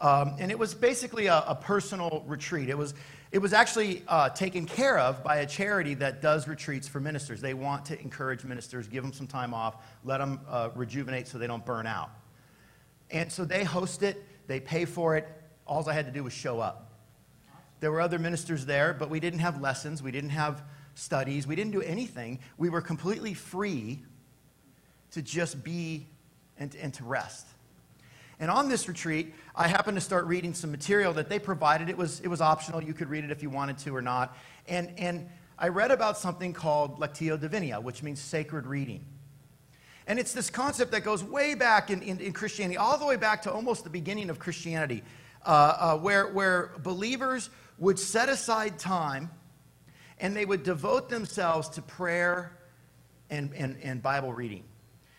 Um, 0.00 0.34
and 0.40 0.50
it 0.50 0.58
was 0.58 0.74
basically 0.74 1.26
a, 1.26 1.44
a, 1.46 1.54
personal 1.54 2.24
retreat. 2.26 2.68
It 2.68 2.76
was, 2.76 2.92
it 3.30 3.38
was 3.38 3.52
actually 3.52 4.02
uh, 4.08 4.30
taken 4.30 4.66
care 4.66 4.98
of 4.98 5.22
by 5.22 5.36
a 5.36 5.46
charity 5.46 5.94
that 5.94 6.20
does 6.20 6.48
retreats 6.48 6.88
for 6.88 6.98
ministers. 6.98 7.40
They 7.40 7.54
want 7.54 7.84
to 7.84 8.00
encourage 8.00 8.42
ministers, 8.42 8.88
give 8.88 9.04
them 9.04 9.12
some 9.12 9.28
time 9.28 9.54
off, 9.54 9.76
let 10.04 10.18
them 10.18 10.40
uh, 10.48 10.70
rejuvenate 10.74 11.28
so 11.28 11.38
they 11.38 11.46
don't 11.46 11.64
burn 11.64 11.86
out. 11.86 12.10
And 13.12 13.30
so 13.30 13.44
they 13.44 13.62
host 13.62 14.02
it, 14.02 14.20
they 14.48 14.58
pay 14.58 14.86
for 14.86 15.16
it. 15.16 15.28
All 15.68 15.88
I 15.88 15.92
had 15.92 16.06
to 16.06 16.12
do 16.12 16.24
was 16.24 16.32
show 16.32 16.58
up. 16.58 16.90
There 17.78 17.92
were 17.92 18.00
other 18.00 18.18
ministers 18.18 18.66
there, 18.66 18.94
but 18.94 19.08
we 19.08 19.20
didn't 19.20 19.40
have 19.40 19.60
lessons. 19.60 20.02
We 20.02 20.10
didn't 20.10 20.30
have 20.30 20.64
studies. 20.94 21.46
We 21.46 21.56
didn't 21.56 21.72
do 21.72 21.82
anything. 21.82 22.38
We 22.58 22.68
were 22.68 22.80
completely 22.80 23.34
free 23.34 24.02
to 25.12 25.22
just 25.22 25.62
be 25.62 26.06
and, 26.58 26.74
and 26.76 26.92
to 26.94 27.04
rest. 27.04 27.46
And 28.40 28.50
on 28.50 28.68
this 28.68 28.88
retreat, 28.88 29.34
I 29.54 29.68
happened 29.68 29.96
to 29.96 30.00
start 30.00 30.26
reading 30.26 30.54
some 30.54 30.70
material 30.70 31.12
that 31.14 31.28
they 31.28 31.38
provided. 31.38 31.88
It 31.88 31.96
was, 31.96 32.20
it 32.20 32.28
was 32.28 32.40
optional. 32.40 32.82
You 32.82 32.94
could 32.94 33.08
read 33.08 33.24
it 33.24 33.30
if 33.30 33.42
you 33.42 33.50
wanted 33.50 33.78
to 33.78 33.94
or 33.94 34.02
not. 34.02 34.36
And, 34.66 34.92
and 34.98 35.28
I 35.58 35.68
read 35.68 35.90
about 35.90 36.18
something 36.18 36.52
called 36.52 36.98
Lectio 36.98 37.38
Divina, 37.38 37.80
which 37.80 38.02
means 38.02 38.20
sacred 38.20 38.66
reading. 38.66 39.04
And 40.06 40.18
it's 40.18 40.32
this 40.32 40.50
concept 40.50 40.90
that 40.90 41.04
goes 41.04 41.22
way 41.22 41.54
back 41.54 41.90
in, 41.90 42.02
in, 42.02 42.18
in 42.18 42.32
Christianity, 42.32 42.76
all 42.76 42.98
the 42.98 43.06
way 43.06 43.16
back 43.16 43.42
to 43.42 43.52
almost 43.52 43.84
the 43.84 43.90
beginning 43.90 44.28
of 44.30 44.38
Christianity, 44.38 45.04
uh, 45.46 45.48
uh, 45.48 45.98
where, 45.98 46.26
where 46.32 46.72
believers 46.82 47.48
would 47.78 47.98
set 47.98 48.28
aside 48.28 48.78
time 48.78 49.30
and 50.22 50.36
they 50.36 50.46
would 50.46 50.62
devote 50.62 51.10
themselves 51.10 51.68
to 51.70 51.82
prayer 51.82 52.52
and, 53.28 53.52
and, 53.54 53.76
and 53.82 54.00
Bible 54.00 54.32
reading. 54.32 54.62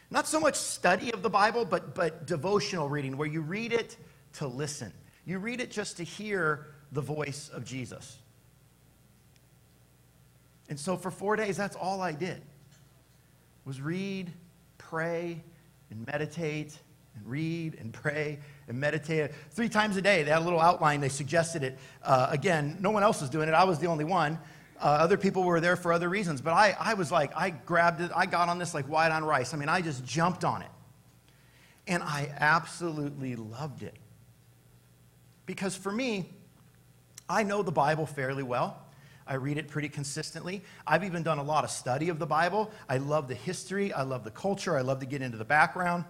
Not 0.09 0.27
so 0.27 0.39
much 0.39 0.55
study 0.55 1.11
of 1.11 1.21
the 1.21 1.29
Bible, 1.29 1.65
but, 1.65 1.93
but 1.93 2.25
devotional 2.25 2.87
reading, 2.87 3.17
where 3.17 3.27
you 3.27 3.41
read 3.41 3.73
it 3.73 3.97
to 4.33 4.47
listen. 4.47 4.93
You 5.25 5.39
read 5.39 5.59
it 5.59 5.69
just 5.71 5.97
to 5.97 6.03
hear 6.03 6.67
the 6.93 7.01
voice 7.01 7.49
of 7.53 7.65
Jesus. 7.65 8.17
And 10.69 10.79
so 10.79 10.95
for 10.95 11.11
four 11.11 11.35
days, 11.35 11.57
that's 11.57 11.75
all 11.75 12.01
I 12.01 12.13
did 12.13 12.41
was 13.65 13.81
read, 13.81 14.31
pray, 14.77 15.41
and 15.89 16.05
meditate, 16.07 16.77
and 17.15 17.25
read 17.25 17.75
and 17.79 17.91
pray 18.03 18.39
and 18.69 18.79
meditate. 18.79 19.31
Three 19.51 19.69
times 19.69 19.97
a 19.97 20.01
day, 20.01 20.23
they 20.23 20.31
had 20.31 20.41
a 20.41 20.45
little 20.45 20.61
outline. 20.61 21.01
They 21.01 21.09
suggested 21.09 21.63
it. 21.63 21.77
Uh, 22.03 22.27
again, 22.29 22.77
no 22.79 22.91
one 22.91 23.03
else 23.03 23.19
was 23.19 23.29
doing 23.29 23.49
it. 23.49 23.53
I 23.53 23.65
was 23.65 23.79
the 23.79 23.87
only 23.87 24.05
one. 24.05 24.39
Uh, 24.81 24.85
other 24.85 25.17
people 25.17 25.43
were 25.43 25.59
there 25.59 25.75
for 25.75 25.93
other 25.93 26.09
reasons, 26.09 26.41
but 26.41 26.51
I, 26.51 26.75
I 26.79 26.93
was 26.93 27.11
like, 27.11 27.31
I 27.35 27.51
grabbed 27.51 28.01
it, 28.01 28.11
I 28.15 28.25
got 28.25 28.49
on 28.49 28.59
this 28.59 28.73
like 28.73 28.85
white 28.87 29.11
on 29.11 29.23
rice. 29.23 29.53
I 29.53 29.57
mean, 29.57 29.69
I 29.69 29.81
just 29.81 30.05
jumped 30.05 30.43
on 30.43 30.61
it. 30.61 30.69
And 31.87 32.01
I 32.01 32.33
absolutely 32.39 33.35
loved 33.35 33.83
it. 33.83 33.95
Because 35.45 35.75
for 35.75 35.91
me, 35.91 36.29
I 37.29 37.43
know 37.43 37.61
the 37.61 37.71
Bible 37.71 38.05
fairly 38.05 38.43
well. 38.43 38.79
I 39.25 39.35
read 39.35 39.57
it 39.57 39.67
pretty 39.69 39.89
consistently. 39.89 40.61
I've 40.85 41.03
even 41.03 41.23
done 41.23 41.39
a 41.39 41.43
lot 41.43 41.63
of 41.63 41.69
study 41.69 42.09
of 42.09 42.19
the 42.19 42.25
Bible. 42.25 42.71
I 42.89 42.97
love 42.97 43.27
the 43.27 43.35
history. 43.35 43.93
I 43.93 44.03
love 44.03 44.23
the 44.23 44.31
culture. 44.31 44.77
I 44.77 44.81
love 44.81 44.99
to 44.99 45.05
get 45.05 45.21
into 45.21 45.37
the 45.37 45.45
background. 45.45 46.03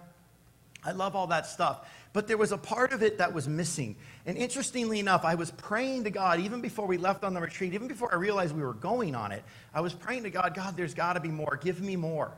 I 0.84 0.92
love 0.92 1.16
all 1.16 1.26
that 1.28 1.46
stuff. 1.46 1.88
But 2.12 2.28
there 2.28 2.36
was 2.36 2.52
a 2.52 2.58
part 2.58 2.92
of 2.92 3.02
it 3.02 3.18
that 3.18 3.32
was 3.32 3.48
missing. 3.48 3.96
And 4.26 4.36
interestingly 4.36 5.00
enough, 5.00 5.24
I 5.24 5.34
was 5.34 5.50
praying 5.50 6.04
to 6.04 6.10
God 6.10 6.40
even 6.40 6.60
before 6.60 6.86
we 6.86 6.96
left 6.96 7.24
on 7.24 7.34
the 7.34 7.40
retreat, 7.40 7.74
even 7.74 7.88
before 7.88 8.12
I 8.12 8.16
realized 8.16 8.54
we 8.54 8.62
were 8.62 8.74
going 8.74 9.14
on 9.14 9.32
it. 9.32 9.42
I 9.72 9.80
was 9.80 9.94
praying 9.94 10.22
to 10.24 10.30
God, 10.30 10.54
God, 10.54 10.76
there's 10.76 10.94
got 10.94 11.14
to 11.14 11.20
be 11.20 11.30
more. 11.30 11.58
Give 11.60 11.80
me 11.80 11.96
more. 11.96 12.32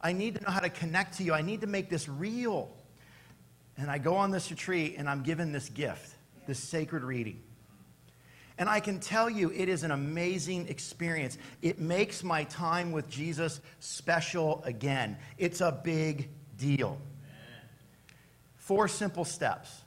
I 0.00 0.12
need 0.12 0.34
to 0.34 0.42
know 0.42 0.50
how 0.50 0.60
to 0.60 0.68
connect 0.68 1.16
to 1.18 1.24
you. 1.24 1.32
I 1.32 1.40
need 1.40 1.62
to 1.62 1.66
make 1.66 1.88
this 1.88 2.08
real. 2.08 2.70
And 3.78 3.90
I 3.90 3.98
go 3.98 4.16
on 4.16 4.30
this 4.30 4.50
retreat 4.50 4.96
and 4.98 5.08
I'm 5.08 5.22
given 5.22 5.50
this 5.50 5.68
gift, 5.68 6.14
this 6.46 6.58
sacred 6.58 7.02
reading. 7.02 7.42
And 8.58 8.68
I 8.68 8.80
can 8.80 9.00
tell 9.00 9.28
you, 9.28 9.50
it 9.50 9.68
is 9.68 9.82
an 9.82 9.90
amazing 9.90 10.68
experience. 10.68 11.38
It 11.60 11.80
makes 11.80 12.22
my 12.22 12.44
time 12.44 12.92
with 12.92 13.08
Jesus 13.08 13.60
special 13.80 14.62
again. 14.64 15.16
It's 15.38 15.60
a 15.60 15.72
big 15.72 16.28
deal. 16.56 16.98
Four 18.64 18.88
simple 18.88 19.26
steps. 19.26 19.82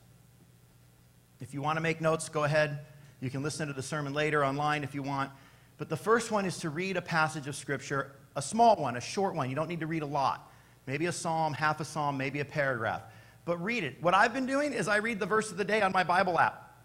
If 1.41 1.55
you 1.55 1.63
want 1.63 1.77
to 1.77 1.81
make 1.81 1.99
notes, 1.99 2.29
go 2.29 2.43
ahead. 2.43 2.81
You 3.21 3.31
can 3.31 3.41
listen 3.41 3.67
to 3.69 3.73
the 3.73 3.81
sermon 3.81 4.13
later 4.13 4.45
online 4.45 4.83
if 4.83 4.93
you 4.93 5.01
want. 5.01 5.31
But 5.79 5.89
the 5.89 5.97
first 5.97 6.29
one 6.29 6.45
is 6.45 6.59
to 6.59 6.69
read 6.69 6.95
a 6.95 7.01
passage 7.01 7.47
of 7.47 7.55
Scripture, 7.55 8.11
a 8.35 8.41
small 8.41 8.75
one, 8.75 8.95
a 8.95 9.01
short 9.01 9.33
one. 9.33 9.49
You 9.49 9.55
don't 9.55 9.67
need 9.67 9.79
to 9.79 9.87
read 9.87 10.03
a 10.03 10.07
lot. 10.07 10.51
Maybe 10.85 11.07
a 11.07 11.11
psalm, 11.11 11.53
half 11.53 11.79
a 11.79 11.85
psalm, 11.85 12.17
maybe 12.17 12.39
a 12.39 12.45
paragraph. 12.45 13.01
But 13.45 13.57
read 13.63 13.83
it. 13.83 13.97
What 13.99 14.13
I've 14.13 14.31
been 14.31 14.45
doing 14.45 14.73
is 14.73 14.87
I 14.87 14.97
read 14.97 15.19
the 15.19 15.25
verse 15.25 15.49
of 15.49 15.57
the 15.57 15.65
day 15.65 15.81
on 15.81 15.91
my 15.91 16.03
Bible 16.03 16.37
app. 16.37 16.77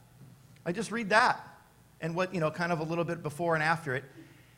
I 0.64 0.72
just 0.72 0.92
read 0.92 1.11
that 1.11 1.46
and 2.00 2.14
what, 2.14 2.33
you 2.33 2.40
know, 2.40 2.50
kind 2.50 2.72
of 2.72 2.81
a 2.81 2.85
little 2.85 3.05
bit 3.05 3.22
before 3.22 3.55
and 3.55 3.62
after 3.62 3.94
it. 3.94 4.05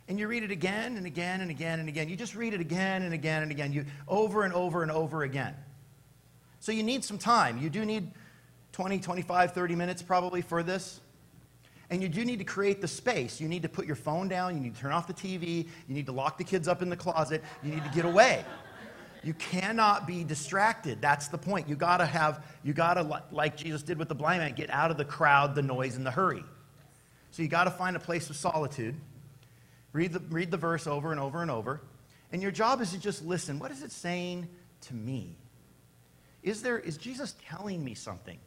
And 0.07 0.21
you 0.21 0.29
read 0.29 0.45
it 0.45 0.53
again 0.53 0.97
and 0.97 1.05
again 1.05 1.41
and 1.41 1.51
again 1.51 1.81
and 1.81 1.89
again. 1.89 2.09
You 2.09 2.15
just 2.15 2.37
read 2.37 2.55
it 2.55 2.61
again 2.61 3.03
and 3.03 3.13
again 3.13 3.43
and 3.43 3.51
again, 3.51 3.73
you 3.73 3.87
over 4.07 4.45
and 4.45 4.55
over 4.55 4.85
and 4.85 4.93
over 4.93 5.25
again. 5.25 5.57
So 6.65 6.73
you 6.73 6.83
need 6.83 7.05
some 7.05 7.19
time. 7.19 7.59
You 7.59 7.69
do 7.69 7.85
need 7.85 8.11
20, 8.73 8.99
25, 8.99 9.53
30 9.53 9.75
minutes 9.75 10.01
probably 10.01 10.41
for 10.41 10.63
this. 10.63 10.99
And 11.91 12.01
you 12.01 12.09
do 12.09 12.25
need 12.25 12.39
to 12.39 12.45
create 12.47 12.81
the 12.81 12.89
space. 12.89 13.39
You 13.39 13.49
need 13.49 13.61
to 13.65 13.69
put 13.69 13.85
your 13.85 13.97
phone 13.97 14.29
down. 14.29 14.55
You 14.55 14.63
need 14.63 14.75
to 14.75 14.81
turn 14.81 14.93
off 14.93 15.07
the 15.07 15.13
TV. 15.13 15.67
You 15.87 15.95
need 15.95 16.07
to 16.07 16.13
lock 16.13 16.39
the 16.39 16.45
kids 16.45 16.67
up 16.67 16.81
in 16.81 16.89
the 16.89 16.97
closet. 16.97 17.45
You 17.63 17.71
need 17.71 17.85
to 17.85 17.91
get 17.91 18.07
away. 18.07 18.47
You 19.23 19.35
cannot 19.35 20.07
be 20.07 20.25
distracted. 20.25 21.03
That's 21.03 21.29
the 21.29 21.37
point. 21.37 21.69
You 21.69 21.77
got 21.77 21.99
to 21.99 22.07
have, 22.07 22.43
you 22.63 22.73
got 22.73 22.95
to, 22.95 23.23
like 23.31 23.59
Jesus 23.59 23.83
did 23.83 23.99
with 23.99 24.09
the 24.09 24.15
blind 24.15 24.41
man, 24.41 24.55
get 24.55 24.71
out 24.71 24.91
of 24.91 24.97
the 24.97 25.05
crowd, 25.05 25.55
the 25.55 25.61
noise, 25.61 25.97
and 25.97 26.07
the 26.07 26.11
hurry. 26.11 26.45
So 27.33 27.43
you 27.43 27.49
got 27.49 27.65
to 27.65 27.73
find 27.73 27.95
a 27.95 28.01
place 28.01 28.31
of 28.31 28.37
solitude. 28.37 28.95
Read 29.93 30.15
the, 30.15 30.21
read 30.31 30.51
the 30.51 30.57
verse 30.57 30.87
over 30.87 31.11
and 31.11 31.21
over 31.21 31.43
and 31.43 31.51
over. 31.51 31.83
And 32.33 32.41
your 32.41 32.53
job 32.53 32.81
is 32.81 32.93
to 32.93 32.99
just 32.99 33.23
listen. 33.23 33.59
What 33.59 33.71
is 33.71 33.83
it 33.83 33.93
saying 33.93 34.49
to 34.81 34.95
me? 34.95 35.37
Is, 36.45 36.63
there, 36.63 36.79
is 36.79 36.97
Jesus 36.99 37.35
telling 37.49 37.83
me 37.83 37.95
something? 37.95 38.39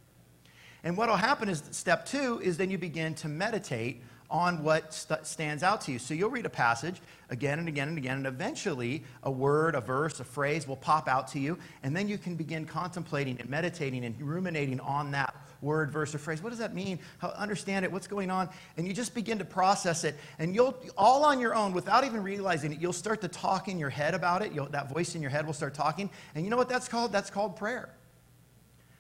And 0.84 0.96
what 0.96 1.10
will 1.10 1.18
happen 1.18 1.50
is 1.50 1.64
step 1.72 2.06
two 2.06 2.40
is 2.42 2.56
then 2.56 2.70
you 2.70 2.78
begin 2.78 3.16
to 3.16 3.28
meditate 3.28 4.04
on 4.30 4.63
what 4.63 4.94
st- 4.94 5.26
stands 5.26 5.63
out 5.63 5.82
to 5.82 5.92
you. 5.92 6.00
So 6.00 6.13
you'll 6.13 6.30
read 6.30 6.46
a 6.46 6.50
passage 6.50 7.02
again 7.30 7.60
and 7.60 7.68
again 7.68 7.88
and 7.90 7.98
again, 7.98 8.18
and 8.18 8.28
eventually 8.28 9.04
a 9.24 9.32
word, 9.32 9.76
a 9.76 9.82
verse, 9.82 10.20
a 10.20 10.24
phrase 10.24 10.68
will 10.68 10.76
pop 10.76 11.08
out 11.08 11.28
to 11.30 11.40
you, 11.40 11.58
and 11.84 11.96
then 11.96 12.08
you 12.08 12.18
can 12.18 12.36
begin 12.36 12.66
contemplating 12.66 13.40
and 13.40 13.50
meditating 13.50 14.06
and 14.06 14.20
ruminating 14.22 14.80
on 14.80 15.12
that 15.12 15.36
word, 15.62 15.92
verse, 15.92 16.13
or 16.13 16.20
phrase. 16.20 16.42
What 16.42 16.50
does 16.50 16.60
that 16.60 16.76
mean? 16.76 17.00
How 17.18 17.30
understand 17.30 17.84
it? 17.84 17.92
What's 17.92 18.08
going 18.08 18.30
on? 18.30 18.50
And 18.78 18.88
you 18.88 18.94
just 18.94 19.16
begin 19.16 19.40
to 19.40 19.46
process 19.46 20.04
it, 20.04 20.16
and 20.40 20.54
you'll 20.54 20.78
all 20.98 21.26
on 21.26 21.40
your 21.40 21.56
own, 21.56 21.74
without 21.74 22.04
even 22.04 22.24
realizing 22.24 22.72
it, 22.72 22.80
you'll 22.80 22.94
start 22.94 23.22
to 23.22 23.28
talk 23.28 23.68
in 23.68 23.80
your 23.80 23.90
head 23.90 24.13
about 24.13 24.42
it. 24.42 24.52
You'll, 24.54 24.68
that 24.68 24.94
voice 24.94 25.16
in 25.16 25.22
your 25.22 25.32
head 25.32 25.46
will 25.46 25.54
start 25.54 25.74
talking, 25.74 26.10
and 26.36 26.44
you 26.44 26.50
know 26.50 26.58
what 26.58 26.70
that's 26.70 26.88
called? 26.88 27.12
That's 27.12 27.30
called 27.30 27.56
prayer. 27.56 27.90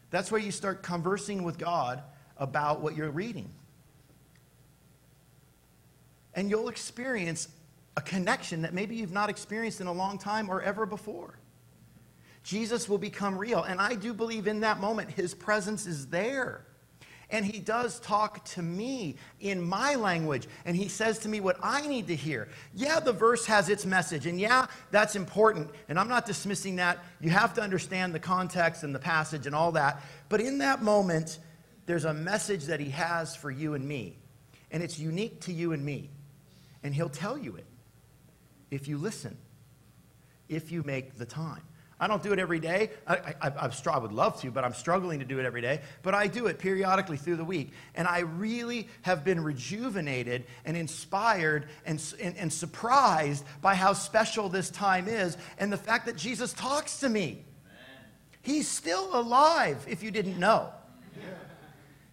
That's 0.09 0.31
where 0.31 0.41
you 0.41 0.51
start 0.51 0.83
conversing 0.83 1.43
with 1.43 1.57
God 1.57 2.01
about 2.37 2.81
what 2.81 2.95
you're 2.95 3.11
reading. 3.11 3.49
And 6.37 6.49
you'll 6.49 6.69
experience 6.69 7.49
a 7.97 8.01
connection 8.01 8.61
that 8.61 8.73
maybe 8.73 8.95
you've 8.95 9.11
not 9.11 9.29
experienced 9.29 9.81
in 9.81 9.87
a 9.87 9.91
long 9.91 10.19
time 10.19 10.49
or 10.49 10.61
ever 10.61 10.85
before. 10.85 11.39
Jesus 12.43 12.87
will 12.87 12.99
become 12.99 13.37
real. 13.37 13.63
And 13.63 13.81
I 13.81 13.95
do 13.95 14.13
believe 14.13 14.47
in 14.47 14.61
that 14.61 14.79
moment, 14.79 15.09
his 15.09 15.33
presence 15.33 15.87
is 15.87 16.07
there. 16.07 16.63
And 17.29 17.43
he 17.43 17.59
does 17.59 17.99
talk 17.99 18.45
to 18.45 18.61
me 18.61 19.17
in 19.41 19.61
my 19.61 19.95
language, 19.95 20.47
and 20.63 20.77
he 20.77 20.87
says 20.87 21.19
to 21.19 21.27
me 21.27 21.41
what 21.41 21.57
I 21.61 21.85
need 21.85 22.07
to 22.07 22.15
hear. 22.15 22.47
Yeah, 22.73 23.01
the 23.01 23.11
verse 23.11 23.45
has 23.47 23.67
its 23.67 23.85
message, 23.85 24.27
and 24.27 24.39
yeah, 24.39 24.67
that's 24.91 25.17
important. 25.17 25.69
And 25.89 25.99
I'm 25.99 26.07
not 26.07 26.25
dismissing 26.25 26.77
that. 26.77 27.03
You 27.19 27.31
have 27.31 27.53
to 27.55 27.61
understand 27.61 28.15
the 28.15 28.19
context 28.19 28.83
and 28.83 28.95
the 28.95 28.99
passage 28.99 29.45
and 29.45 29.53
all 29.53 29.73
that. 29.73 30.01
But 30.29 30.39
in 30.39 30.59
that 30.59 30.81
moment, 30.83 31.39
there's 31.85 32.05
a 32.05 32.13
message 32.13 32.65
that 32.65 32.79
he 32.79 32.91
has 32.91 33.35
for 33.35 33.51
you 33.51 33.73
and 33.73 33.85
me, 33.85 34.15
and 34.71 34.81
it's 34.81 34.97
unique 34.97 35.41
to 35.41 35.51
you 35.51 35.73
and 35.73 35.83
me. 35.83 36.11
And 36.83 36.93
he'll 36.93 37.09
tell 37.09 37.37
you 37.37 37.55
it 37.55 37.65
if 38.71 38.87
you 38.87 38.97
listen, 38.97 39.37
if 40.49 40.71
you 40.71 40.83
make 40.83 41.17
the 41.17 41.25
time. 41.25 41.61
I 41.99 42.07
don't 42.07 42.21
do 42.21 42.31
it 42.31 42.37
every 42.37 42.59
day. 42.59 42.91
I, 43.07 43.15
I, 43.15 43.35
I, 43.41 43.71
I, 43.87 43.97
would 43.97 44.11
love 44.11 44.39
to, 44.41 44.51
but 44.51 44.63
I'm 44.63 44.73
struggling 44.73 45.19
to 45.19 45.25
do 45.25 45.39
it 45.39 45.45
every 45.45 45.61
day. 45.61 45.81
But 46.03 46.13
I 46.13 46.27
do 46.27 46.45
it 46.45 46.59
periodically 46.59 47.17
through 47.17 47.37
the 47.37 47.43
week. 47.43 47.71
And 47.95 48.07
I 48.07 48.19
really 48.19 48.87
have 49.01 49.23
been 49.23 49.43
rejuvenated 49.43 50.45
and 50.63 50.77
inspired 50.77 51.65
and, 51.85 52.03
and, 52.21 52.37
and 52.37 52.53
surprised 52.53 53.43
by 53.61 53.73
how 53.73 53.93
special 53.93 54.47
this 54.47 54.69
time 54.69 55.07
is 55.07 55.37
and 55.57 55.73
the 55.73 55.77
fact 55.77 56.05
that 56.05 56.15
Jesus 56.15 56.53
talks 56.53 56.99
to 56.99 57.09
me. 57.09 57.43
Amen. 57.65 58.05
He's 58.43 58.67
still 58.67 59.19
alive, 59.19 59.83
if 59.89 60.03
you 60.03 60.11
didn't 60.11 60.37
know. 60.37 60.69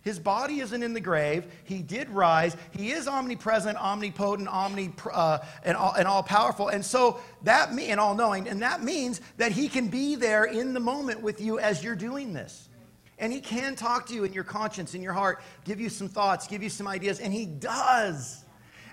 His 0.05 0.19
body 0.19 0.61
isn't 0.61 0.83
in 0.83 0.93
the 0.93 1.01
grave. 1.01 1.47
He 1.65 1.81
did 1.81 2.11
rise. 2.11 2.55
He 2.73 2.91
is 2.91 3.09
omnipresent, 3.09 3.79
omnipotent, 3.79 4.49
omni, 4.49 4.93
uh, 5.11 5.39
and, 5.65 5.79
all, 5.79 5.95
and 5.95 6.07
all 6.07 6.23
powerful. 6.23 6.69
And 6.69 6.85
so 6.85 7.21
that 7.43 7.73
me 7.73 7.89
and 7.89 7.99
all 7.99 8.15
knowing, 8.15 8.47
and 8.47 8.61
that 8.61 8.83
means 8.83 9.23
that 9.39 9.51
he 9.51 9.67
can 9.67 9.89
be 9.89 10.15
there 10.15 10.45
in 10.45 10.75
the 10.75 10.81
moment 10.81 11.23
with 11.23 11.41
you 11.41 11.59
as 11.59 11.83
you're 11.83 11.97
doing 11.97 12.35
this. 12.35 12.69
And 13.19 13.33
he 13.33 13.41
can 13.41 13.77
talk 13.77 14.05
to 14.09 14.15
you 14.15 14.25
in 14.25 14.35
your 14.35 14.45
conscience, 14.45 14.95
in 14.95 15.01
your 15.01 15.15
heart, 15.15 15.41
give 15.65 15.81
you 15.81 15.89
some 15.89 16.11
thoughts, 16.11 16.47
give 16.47 16.63
you 16.63 16.69
some 16.69 16.87
ideas, 16.87 17.19
and 17.19 17.33
he 17.33 17.47
does. 17.47 18.45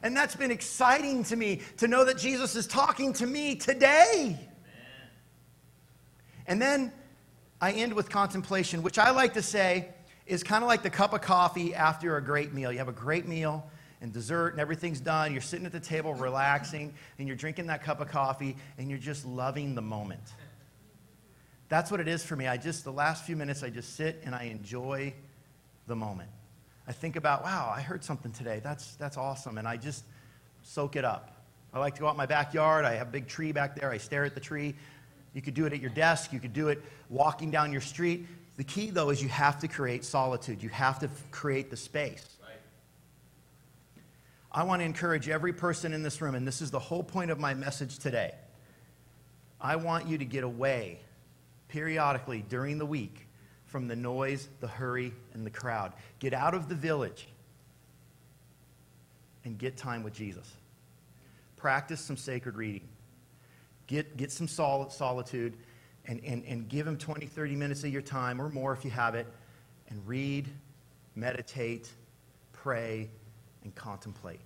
And 0.04 0.16
that's 0.16 0.38
been 0.38 0.52
exciting 0.52 1.26
to 1.26 1.36
me 1.36 1.60
to 1.78 1.90
know 1.90 2.06
that 2.06 2.20
Jesus 2.20 2.56
is 2.56 2.68
talking 2.68 3.12
to 3.14 3.28
me 3.28 3.56
today. 3.56 4.28
Amen. 4.28 4.40
And 6.48 6.62
then 6.62 6.94
I 7.60 7.74
end 7.74 7.92
with 7.94 8.10
contemplation, 8.10 8.82
which 8.82 8.98
I 8.98 9.12
like 9.12 9.34
to 9.34 9.42
say 9.42 9.90
is 10.32 10.44
kind 10.44 10.64
of 10.64 10.70
like 10.70 10.82
the 10.82 10.90
cup 10.90 11.12
of 11.12 11.20
coffee 11.20 11.76
after 11.76 12.16
a 12.16 12.24
great 12.24 12.54
meal. 12.54 12.72
You 12.72 12.78
have 12.78 12.88
a 12.88 12.94
great 12.94 13.28
meal 13.28 13.70
and 14.00 14.14
dessert 14.14 14.54
and 14.54 14.62
everything's 14.62 15.02
done. 15.02 15.34
You're 15.34 15.42
sitting 15.42 15.66
at 15.66 15.74
the 15.74 15.80
table 15.80 16.14
relaxing 16.14 16.94
and 17.20 17.28
you're 17.28 17.36
drinking 17.36 17.68
that 17.68 17.84
cup 17.84 18.00
of 18.00 18.08
coffee 18.08 18.56
and 18.78 18.90
you're 18.90 18.98
just 18.98 19.26
loving 19.26 19.76
the 19.76 19.82
moment. 19.82 20.24
That's 21.68 21.92
what 21.92 22.00
it 22.00 22.08
is 22.08 22.24
for 22.24 22.38
me. 22.38 22.48
I 22.48 22.56
just, 22.56 22.86
the 22.86 22.94
last 22.94 23.26
few 23.26 23.36
minutes, 23.36 23.62
I 23.62 23.70
just 23.70 23.98
sit 23.98 24.22
and 24.24 24.34
I 24.34 24.44
enjoy 24.44 25.14
the 25.88 25.98
moment. 25.98 26.30
I 26.88 26.94
think 26.94 27.18
about, 27.18 27.44
wow, 27.44 27.70
I 27.76 27.82
heard 27.82 28.02
something 28.02 28.32
today. 28.32 28.62
That's, 28.64 28.96
that's 28.96 29.18
awesome. 29.18 29.58
And 29.58 29.68
I 29.68 29.76
just 29.76 30.06
soak 30.64 30.96
it 30.96 31.04
up. 31.04 31.44
I 31.74 31.80
like 31.80 31.96
to 31.96 32.02
go 32.02 32.08
out 32.08 32.12
in 32.12 32.18
my 32.18 32.26
backyard. 32.26 32.86
I 32.86 32.94
have 32.94 33.10
a 33.10 33.12
big 33.12 33.28
tree 33.28 33.52
back 33.52 33.76
there. 33.76 33.92
I 33.92 33.98
stare 33.98 34.24
at 34.24 34.34
the 34.34 34.40
tree. 34.40 34.76
You 35.34 35.42
could 35.42 35.56
do 35.56 35.66
it 35.66 35.74
at 35.74 35.82
your 35.82 35.90
desk. 35.90 36.32
You 36.32 36.40
could 36.40 36.54
do 36.54 36.70
it 36.70 36.82
walking 37.10 37.52
down 37.52 37.74
your 37.74 37.82
street. 37.82 38.28
The 38.58 38.64
key, 38.64 38.90
though, 38.90 39.10
is 39.10 39.22
you 39.22 39.30
have 39.30 39.60
to 39.60 39.68
create 39.68 40.04
solitude. 40.04 40.62
You 40.62 40.70
have 40.70 41.00
to 41.00 41.10
create 41.32 41.70
the 41.70 41.78
space. 41.78 42.38
Right. 42.42 42.60
I 44.52 44.64
want 44.64 44.82
to 44.82 44.86
encourage 44.86 45.30
every 45.30 45.54
person 45.54 45.94
in 45.94 46.04
this 46.04 46.22
room, 46.22 46.36
and 46.36 46.46
this 46.46 46.62
is 46.62 46.72
the 46.72 46.80
whole 46.80 47.04
point 47.04 47.32
of 47.32 47.40
my 47.40 47.54
message 47.54 47.98
today. 47.98 48.36
I 49.60 49.76
want 49.78 50.08
you 50.08 50.18
to 50.18 50.26
get 50.26 50.44
away 50.44 51.00
periodically 51.70 52.44
during 52.50 52.78
the 52.78 52.86
week 52.86 53.28
from 53.66 53.88
the 53.88 53.96
noise, 53.96 54.50
the 54.60 54.68
hurry, 54.68 55.14
and 55.34 55.46
the 55.46 55.50
crowd. 55.50 55.94
Get 56.20 56.34
out 56.34 56.54
of 56.54 56.68
the 56.68 56.76
village 56.76 57.30
and 59.46 59.58
get 59.58 59.78
time 59.78 60.04
with 60.04 60.14
Jesus. 60.14 60.52
Practice 61.56 62.02
some 62.02 62.18
sacred 62.18 62.58
reading. 62.58 62.88
Get, 63.88 64.18
get 64.18 64.32
some 64.32 64.48
sol- 64.48 64.90
solitude 64.90 65.54
and, 66.06 66.20
and, 66.24 66.44
and 66.46 66.68
give 66.68 66.88
him 66.88 66.98
20, 66.98 67.26
30 67.26 67.56
minutes 67.56 67.84
of 67.84 67.92
your 67.92 68.02
time 68.02 68.42
or 68.42 68.50
more 68.50 68.74
if 68.74 68.84
you 68.84 68.92
have 68.92 69.16
it, 69.16 69.28
and 69.90 70.06
read, 70.08 70.48
meditate, 71.16 71.90
pray, 72.54 73.10
and 73.64 73.74
contemplate. 73.76 74.40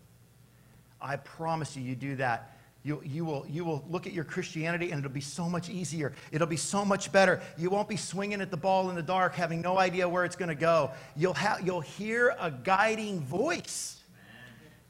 I 1.01 1.17
promise 1.17 1.75
you, 1.77 1.83
you 1.83 1.95
do 1.95 2.15
that, 2.15 2.57
You, 2.83 3.01
you, 3.03 3.25
will, 3.25 3.45
you 3.49 3.65
will 3.65 3.83
look 3.89 4.05
at 4.05 4.13
your 4.13 4.23
Christianity 4.23 4.91
and 4.91 4.99
it'll 4.99 5.11
be 5.11 5.19
so 5.19 5.49
much 5.49 5.69
easier. 5.69 6.13
It'll 6.31 6.45
be 6.45 6.55
so 6.57 6.85
much 6.85 7.11
better. 7.11 7.41
You 7.57 7.71
won't 7.71 7.89
be 7.89 7.97
swinging 7.97 8.41
at 8.41 8.51
the 8.51 8.57
ball 8.57 8.89
in 8.89 8.95
the 8.95 9.01
dark, 9.01 9.33
having 9.33 9.61
no 9.61 9.79
idea 9.79 10.07
where 10.07 10.23
it's 10.23 10.35
going 10.35 10.49
to 10.49 10.55
go. 10.55 10.91
You'll, 11.15 11.33
ha- 11.33 11.57
you'll 11.63 11.81
hear 11.81 12.35
a 12.39 12.51
guiding 12.51 13.21
voice 13.21 14.03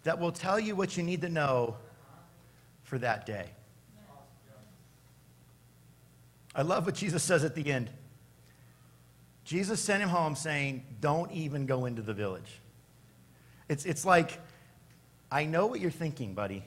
that 0.04 0.19
will 0.19 0.34
tell 0.34 0.60
you 0.60 0.75
what 0.75 0.97
you 0.97 1.04
need 1.04 1.21
to 1.21 1.30
know 1.30 1.78
for 2.84 2.99
that 2.99 3.25
day. 3.25 3.49
I 6.56 6.62
love 6.62 6.86
what 6.86 6.96
Jesus 6.96 7.22
says 7.22 7.44
at 7.44 7.54
the 7.54 7.72
end. 7.72 7.89
Jesus 9.44 9.80
sent 9.80 10.02
him 10.02 10.10
home 10.10 10.36
saying, 10.36 10.84
Don't 11.02 11.32
even 11.32 11.65
go 11.65 11.86
into 11.86 12.02
the 12.02 12.13
village. 12.13 12.60
It's, 13.68 13.86
it's 13.86 14.06
like, 14.06 14.39
I 15.32 15.46
know 15.46 15.65
what 15.65 15.80
you're 15.80 15.91
thinking, 15.91 16.34
buddy. 16.34 16.63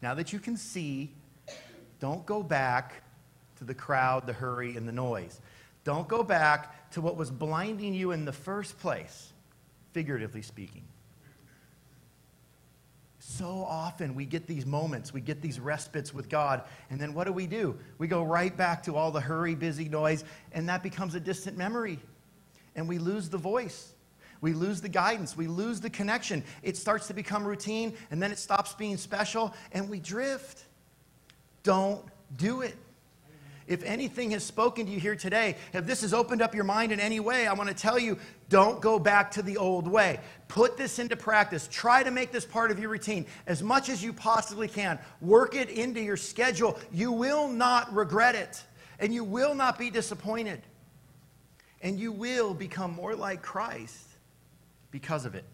Now 0.00 0.14
that 0.14 0.32
you 0.32 0.38
can 0.38 0.56
see, 0.56 1.12
don't 2.00 2.24
go 2.24 2.42
back 2.42 3.02
to 3.58 3.64
the 3.64 3.74
crowd, 3.74 4.26
the 4.26 4.32
hurry, 4.32 4.76
and 4.76 4.88
the 4.88 4.92
noise. 4.92 5.40
Don't 5.84 6.08
go 6.08 6.22
back 6.22 6.90
to 6.92 7.00
what 7.00 7.16
was 7.16 7.30
blinding 7.30 7.94
you 7.94 8.12
in 8.12 8.24
the 8.24 8.32
first 8.32 8.78
place, 8.78 9.32
figuratively 9.92 10.42
speaking. 10.42 10.82
So 13.30 13.64
often 13.68 14.16
we 14.16 14.26
get 14.26 14.48
these 14.48 14.66
moments, 14.66 15.14
we 15.14 15.20
get 15.20 15.40
these 15.40 15.60
respites 15.60 16.12
with 16.12 16.28
God, 16.28 16.64
and 16.90 17.00
then 17.00 17.14
what 17.14 17.28
do 17.28 17.32
we 17.32 17.46
do? 17.46 17.78
We 17.98 18.08
go 18.08 18.24
right 18.24 18.54
back 18.54 18.82
to 18.82 18.96
all 18.96 19.12
the 19.12 19.20
hurry, 19.20 19.54
busy 19.54 19.88
noise, 19.88 20.24
and 20.50 20.68
that 20.68 20.82
becomes 20.82 21.14
a 21.14 21.20
distant 21.20 21.56
memory. 21.56 22.00
And 22.74 22.88
we 22.88 22.98
lose 22.98 23.28
the 23.28 23.38
voice. 23.38 23.92
We 24.40 24.52
lose 24.52 24.80
the 24.80 24.88
guidance. 24.88 25.36
We 25.36 25.46
lose 25.46 25.80
the 25.80 25.90
connection. 25.90 26.42
It 26.64 26.76
starts 26.76 27.06
to 27.06 27.14
become 27.14 27.44
routine, 27.44 27.96
and 28.10 28.20
then 28.20 28.32
it 28.32 28.38
stops 28.38 28.74
being 28.74 28.96
special, 28.96 29.54
and 29.70 29.88
we 29.88 30.00
drift. 30.00 30.64
Don't 31.62 32.04
do 32.36 32.62
it. 32.62 32.76
If 33.70 33.84
anything 33.84 34.32
has 34.32 34.42
spoken 34.42 34.84
to 34.86 34.90
you 34.90 34.98
here 34.98 35.14
today, 35.14 35.54
if 35.72 35.86
this 35.86 36.00
has 36.00 36.12
opened 36.12 36.42
up 36.42 36.56
your 36.56 36.64
mind 36.64 36.90
in 36.90 36.98
any 36.98 37.20
way, 37.20 37.46
I 37.46 37.52
want 37.52 37.68
to 37.68 37.74
tell 37.74 38.00
you 38.00 38.18
don't 38.48 38.80
go 38.80 38.98
back 38.98 39.30
to 39.32 39.42
the 39.42 39.58
old 39.58 39.86
way. 39.86 40.18
Put 40.48 40.76
this 40.76 40.98
into 40.98 41.14
practice. 41.14 41.68
Try 41.70 42.02
to 42.02 42.10
make 42.10 42.32
this 42.32 42.44
part 42.44 42.72
of 42.72 42.80
your 42.80 42.88
routine 42.88 43.26
as 43.46 43.62
much 43.62 43.88
as 43.88 44.02
you 44.02 44.12
possibly 44.12 44.66
can. 44.66 44.98
Work 45.20 45.54
it 45.54 45.68
into 45.68 46.00
your 46.00 46.16
schedule. 46.16 46.80
You 46.90 47.12
will 47.12 47.46
not 47.46 47.94
regret 47.94 48.34
it, 48.34 48.60
and 48.98 49.14
you 49.14 49.22
will 49.22 49.54
not 49.54 49.78
be 49.78 49.88
disappointed. 49.88 50.60
And 51.80 51.96
you 51.96 52.10
will 52.10 52.54
become 52.54 52.90
more 52.90 53.14
like 53.14 53.40
Christ 53.40 54.04
because 54.90 55.24
of 55.26 55.36
it. 55.36 55.44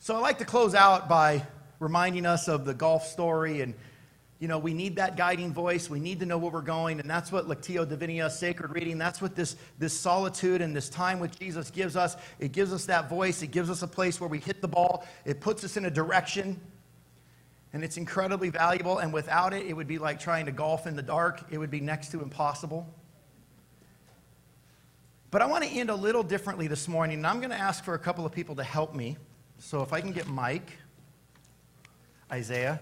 So 0.00 0.16
I 0.16 0.18
like 0.18 0.38
to 0.38 0.44
close 0.44 0.74
out 0.74 1.08
by 1.08 1.46
reminding 1.78 2.26
us 2.26 2.48
of 2.48 2.64
the 2.64 2.74
golf 2.74 3.06
story 3.06 3.60
and 3.60 3.74
you 4.38 4.48
know, 4.48 4.58
we 4.58 4.74
need 4.74 4.96
that 4.96 5.16
guiding 5.16 5.52
voice. 5.52 5.88
We 5.88 5.98
need 5.98 6.20
to 6.20 6.26
know 6.26 6.36
where 6.36 6.50
we're 6.50 6.60
going. 6.60 7.00
And 7.00 7.08
that's 7.08 7.32
what 7.32 7.48
Lectio 7.48 7.88
Divina, 7.88 8.28
sacred 8.28 8.70
reading, 8.72 8.98
that's 8.98 9.22
what 9.22 9.34
this, 9.34 9.56
this 9.78 9.98
solitude 9.98 10.60
and 10.60 10.76
this 10.76 10.90
time 10.90 11.20
with 11.20 11.38
Jesus 11.38 11.70
gives 11.70 11.96
us. 11.96 12.16
It 12.38 12.52
gives 12.52 12.72
us 12.72 12.84
that 12.86 13.08
voice. 13.08 13.42
It 13.42 13.50
gives 13.50 13.70
us 13.70 13.82
a 13.82 13.86
place 13.86 14.20
where 14.20 14.28
we 14.28 14.38
hit 14.38 14.60
the 14.60 14.68
ball. 14.68 15.06
It 15.24 15.40
puts 15.40 15.64
us 15.64 15.78
in 15.78 15.86
a 15.86 15.90
direction. 15.90 16.60
And 17.72 17.82
it's 17.82 17.96
incredibly 17.96 18.50
valuable. 18.50 18.98
And 18.98 19.12
without 19.12 19.54
it, 19.54 19.66
it 19.66 19.72
would 19.72 19.88
be 19.88 19.98
like 19.98 20.20
trying 20.20 20.46
to 20.46 20.52
golf 20.52 20.86
in 20.86 20.96
the 20.96 21.02
dark, 21.02 21.44
it 21.50 21.58
would 21.58 21.70
be 21.70 21.80
next 21.80 22.10
to 22.10 22.20
impossible. 22.22 22.86
But 25.30 25.42
I 25.42 25.46
want 25.46 25.64
to 25.64 25.70
end 25.70 25.90
a 25.90 25.94
little 25.94 26.22
differently 26.22 26.66
this 26.68 26.88
morning, 26.88 27.18
and 27.18 27.26
I'm 27.26 27.40
going 27.40 27.50
to 27.50 27.58
ask 27.58 27.84
for 27.84 27.94
a 27.94 27.98
couple 27.98 28.24
of 28.24 28.32
people 28.32 28.54
to 28.56 28.62
help 28.62 28.94
me. 28.94 29.16
So 29.58 29.82
if 29.82 29.92
I 29.92 30.00
can 30.00 30.12
get 30.12 30.28
Mike, 30.28 30.70
Isaiah, 32.30 32.80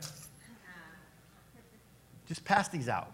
just 2.27 2.45
pass 2.45 2.69
these 2.69 2.89
out. 2.89 3.13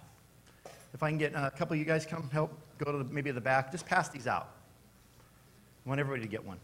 If 0.95 1.03
I 1.03 1.09
can 1.09 1.19
get 1.19 1.35
uh, 1.35 1.51
a 1.53 1.57
couple 1.57 1.75
of 1.75 1.79
you 1.79 1.85
guys 1.85 2.07
come 2.07 2.29
help, 2.31 2.53
go 2.79 2.93
to 2.93 2.99
the, 2.99 3.05
maybe 3.05 3.31
the 3.31 3.41
back, 3.41 3.71
just 3.73 3.87
pass 3.87 4.09
these 4.09 4.27
out. 4.27 4.49
I 5.85 5.89
want 5.89 6.01
everybody 6.01 6.23
to 6.23 6.29
get 6.29 6.45
one. 6.45 6.59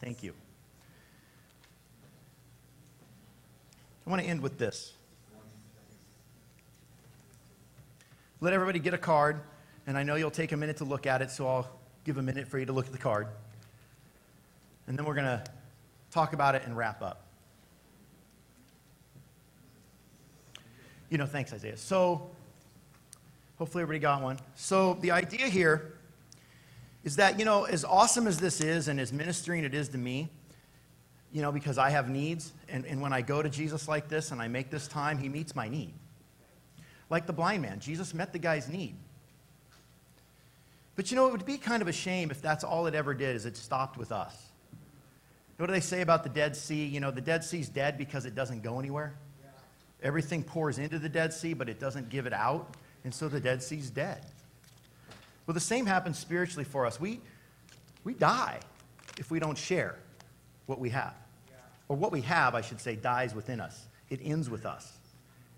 Thank 0.00 0.22
you. 0.22 0.34
I 4.06 4.10
want 4.10 4.22
to 4.22 4.28
end 4.28 4.40
with 4.40 4.58
this. 4.58 4.92
Let 8.40 8.52
everybody 8.52 8.78
get 8.78 8.94
a 8.94 8.98
card. 8.98 9.40
And 9.86 9.96
I 9.98 10.02
know 10.02 10.14
you'll 10.14 10.30
take 10.30 10.52
a 10.52 10.56
minute 10.56 10.76
to 10.78 10.84
look 10.84 11.06
at 11.06 11.22
it, 11.22 11.30
so 11.30 11.46
I'll 11.48 11.68
give 12.04 12.18
a 12.18 12.22
minute 12.22 12.46
for 12.46 12.58
you 12.58 12.66
to 12.66 12.72
look 12.72 12.86
at 12.86 12.92
the 12.92 12.98
card. 12.98 13.26
And 14.86 14.98
then 14.98 15.04
we're 15.04 15.14
going 15.14 15.26
to 15.26 15.44
talk 16.10 16.32
about 16.32 16.54
it 16.54 16.62
and 16.64 16.76
wrap 16.76 17.02
up. 17.02 17.29
You 21.10 21.18
know, 21.18 21.26
thanks, 21.26 21.52
Isaiah. 21.52 21.76
So, 21.76 22.30
hopefully, 23.58 23.82
everybody 23.82 24.00
got 24.00 24.22
one. 24.22 24.38
So, 24.54 24.94
the 24.94 25.10
idea 25.10 25.46
here 25.46 25.94
is 27.02 27.16
that, 27.16 27.38
you 27.38 27.44
know, 27.44 27.64
as 27.64 27.84
awesome 27.84 28.26
as 28.26 28.38
this 28.38 28.60
is 28.60 28.88
and 28.88 29.00
as 29.00 29.12
ministering 29.12 29.64
it 29.64 29.74
is 29.74 29.88
to 29.90 29.98
me, 29.98 30.28
you 31.32 31.42
know, 31.42 31.50
because 31.52 31.78
I 31.78 31.90
have 31.90 32.08
needs, 32.08 32.52
and, 32.68 32.86
and 32.86 33.00
when 33.00 33.12
I 33.12 33.22
go 33.22 33.42
to 33.42 33.48
Jesus 33.48 33.88
like 33.88 34.08
this 34.08 34.30
and 34.30 34.40
I 34.40 34.48
make 34.48 34.70
this 34.70 34.88
time, 34.88 35.18
he 35.18 35.28
meets 35.28 35.54
my 35.54 35.68
need. 35.68 35.92
Like 37.08 37.26
the 37.26 37.32
blind 37.32 37.62
man, 37.62 37.80
Jesus 37.80 38.14
met 38.14 38.32
the 38.32 38.38
guy's 38.38 38.68
need. 38.68 38.94
But 40.94 41.10
you 41.10 41.16
know, 41.16 41.26
it 41.26 41.32
would 41.32 41.46
be 41.46 41.56
kind 41.56 41.82
of 41.82 41.88
a 41.88 41.92
shame 41.92 42.30
if 42.30 42.40
that's 42.42 42.62
all 42.62 42.86
it 42.86 42.94
ever 42.94 43.14
did, 43.14 43.34
is 43.34 43.46
it 43.46 43.56
stopped 43.56 43.96
with 43.96 44.12
us. 44.12 44.36
What 45.56 45.66
do 45.66 45.72
they 45.72 45.80
say 45.80 46.00
about 46.00 46.22
the 46.22 46.30
Dead 46.30 46.56
Sea? 46.56 46.86
You 46.86 47.00
know, 47.00 47.10
the 47.10 47.20
Dead 47.20 47.44
Sea's 47.44 47.68
dead 47.68 47.98
because 47.98 48.26
it 48.26 48.34
doesn't 48.34 48.62
go 48.62 48.78
anywhere. 48.78 49.14
Everything 50.02 50.42
pours 50.42 50.78
into 50.78 50.98
the 50.98 51.08
Dead 51.08 51.32
Sea, 51.32 51.52
but 51.52 51.68
it 51.68 51.78
doesn't 51.78 52.08
give 52.08 52.26
it 52.26 52.32
out, 52.32 52.74
and 53.04 53.12
so 53.14 53.28
the 53.28 53.40
Dead 53.40 53.62
Sea's 53.62 53.90
dead. 53.90 54.24
Well, 55.46 55.54
the 55.54 55.60
same 55.60 55.86
happens 55.86 56.18
spiritually 56.18 56.64
for 56.64 56.86
us. 56.86 57.00
We, 57.00 57.20
we 58.04 58.14
die 58.14 58.60
if 59.18 59.30
we 59.30 59.38
don't 59.40 59.58
share 59.58 59.96
what 60.66 60.78
we 60.78 60.90
have. 60.90 61.14
Or 61.88 61.96
what 61.96 62.12
we 62.12 62.20
have, 62.20 62.54
I 62.54 62.60
should 62.60 62.80
say, 62.80 62.94
dies 62.94 63.34
within 63.34 63.60
us. 63.60 63.86
It 64.10 64.20
ends 64.22 64.48
with 64.48 64.64
us 64.64 64.92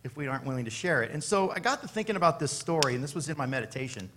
if 0.03 0.17
we 0.17 0.27
aren't 0.27 0.47
willing 0.47 0.65
to 0.65 0.71
share 0.71 1.03
it. 1.03 1.11
And 1.11 1.23
so 1.23 1.51
I 1.51 1.61
got 1.61 1.83
to 1.83 1.89
thinking 1.89 2.17
about 2.17 2.41
this 2.41 2.51
story, 2.51 2.95
and 2.95 3.05
this 3.05 3.15
was 3.15 3.29
in 3.29 3.37
my 3.37 3.47
meditation 3.47 4.09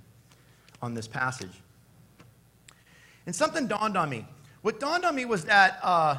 on 0.81 0.93
this 0.93 1.07
passage. 1.07 1.51
And 3.25 3.35
something 3.35 3.67
dawned 3.67 3.97
on 3.97 4.09
me. 4.09 4.25
What 4.61 4.79
dawned 4.79 5.03
on 5.03 5.13
me 5.13 5.25
was 5.25 5.45
that 5.45 5.79
uh, 5.83 6.17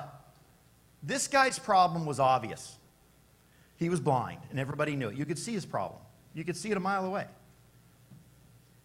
this 1.02 1.28
guy's 1.28 1.58
problem 1.58 2.04
was 2.04 2.20
obvious. 2.20 2.76
He 3.76 3.88
was 3.88 4.00
blind, 4.00 4.40
and 4.50 4.58
everybody 4.58 4.96
knew 4.96 5.08
it. 5.08 5.16
You 5.16 5.26
could 5.26 5.38
see 5.38 5.52
his 5.52 5.66
problem, 5.66 6.00
you 6.34 6.44
could 6.44 6.56
see 6.56 6.70
it 6.70 6.76
a 6.76 6.80
mile 6.80 7.04
away. 7.04 7.26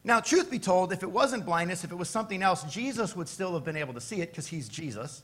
Now, 0.03 0.19
truth 0.19 0.49
be 0.49 0.57
told, 0.57 0.91
if 0.91 1.03
it 1.03 1.11
wasn't 1.11 1.45
blindness, 1.45 1.83
if 1.83 1.91
it 1.91 1.95
was 1.95 2.09
something 2.09 2.41
else, 2.41 2.63
Jesus 2.63 3.15
would 3.15 3.27
still 3.27 3.53
have 3.53 3.63
been 3.63 3.77
able 3.77 3.93
to 3.93 4.01
see 4.01 4.21
it 4.21 4.31
because 4.31 4.47
he's 4.47 4.67
Jesus. 4.67 5.21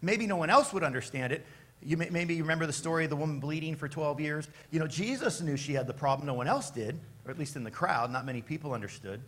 Maybe 0.00 0.26
no 0.26 0.36
one 0.36 0.48
else 0.48 0.72
would 0.72 0.82
understand 0.82 1.32
it. 1.32 1.44
You 1.82 1.98
may, 1.98 2.08
maybe 2.08 2.34
you 2.34 2.42
remember 2.42 2.66
the 2.66 2.72
story 2.72 3.04
of 3.04 3.10
the 3.10 3.16
woman 3.16 3.38
bleeding 3.38 3.76
for 3.76 3.86
12 3.86 4.20
years. 4.20 4.48
You 4.70 4.80
know, 4.80 4.86
Jesus 4.86 5.42
knew 5.42 5.58
she 5.58 5.74
had 5.74 5.86
the 5.86 5.92
problem, 5.92 6.26
no 6.26 6.32
one 6.32 6.48
else 6.48 6.70
did, 6.70 6.98
or 7.26 7.30
at 7.30 7.38
least 7.38 7.56
in 7.56 7.64
the 7.64 7.70
crowd, 7.70 8.10
not 8.10 8.24
many 8.24 8.40
people 8.40 8.72
understood. 8.72 9.20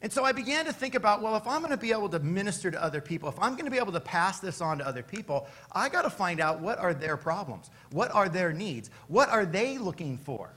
And 0.00 0.12
so 0.12 0.24
I 0.24 0.30
began 0.30 0.64
to 0.66 0.72
think 0.72 0.94
about 0.94 1.22
well, 1.22 1.36
if 1.36 1.46
I'm 1.46 1.60
going 1.60 1.72
to 1.72 1.76
be 1.76 1.90
able 1.90 2.08
to 2.10 2.20
minister 2.20 2.70
to 2.70 2.82
other 2.82 3.00
people, 3.00 3.28
if 3.28 3.38
I'm 3.40 3.52
going 3.52 3.64
to 3.64 3.70
be 3.70 3.78
able 3.78 3.92
to 3.92 4.00
pass 4.00 4.38
this 4.38 4.60
on 4.60 4.78
to 4.78 4.86
other 4.86 5.02
people, 5.02 5.48
I 5.72 5.88
got 5.88 6.02
to 6.02 6.10
find 6.10 6.40
out 6.40 6.60
what 6.60 6.78
are 6.78 6.94
their 6.94 7.16
problems? 7.16 7.70
What 7.90 8.14
are 8.14 8.28
their 8.28 8.52
needs? 8.52 8.90
What 9.08 9.28
are 9.28 9.44
they 9.44 9.76
looking 9.78 10.16
for? 10.18 10.50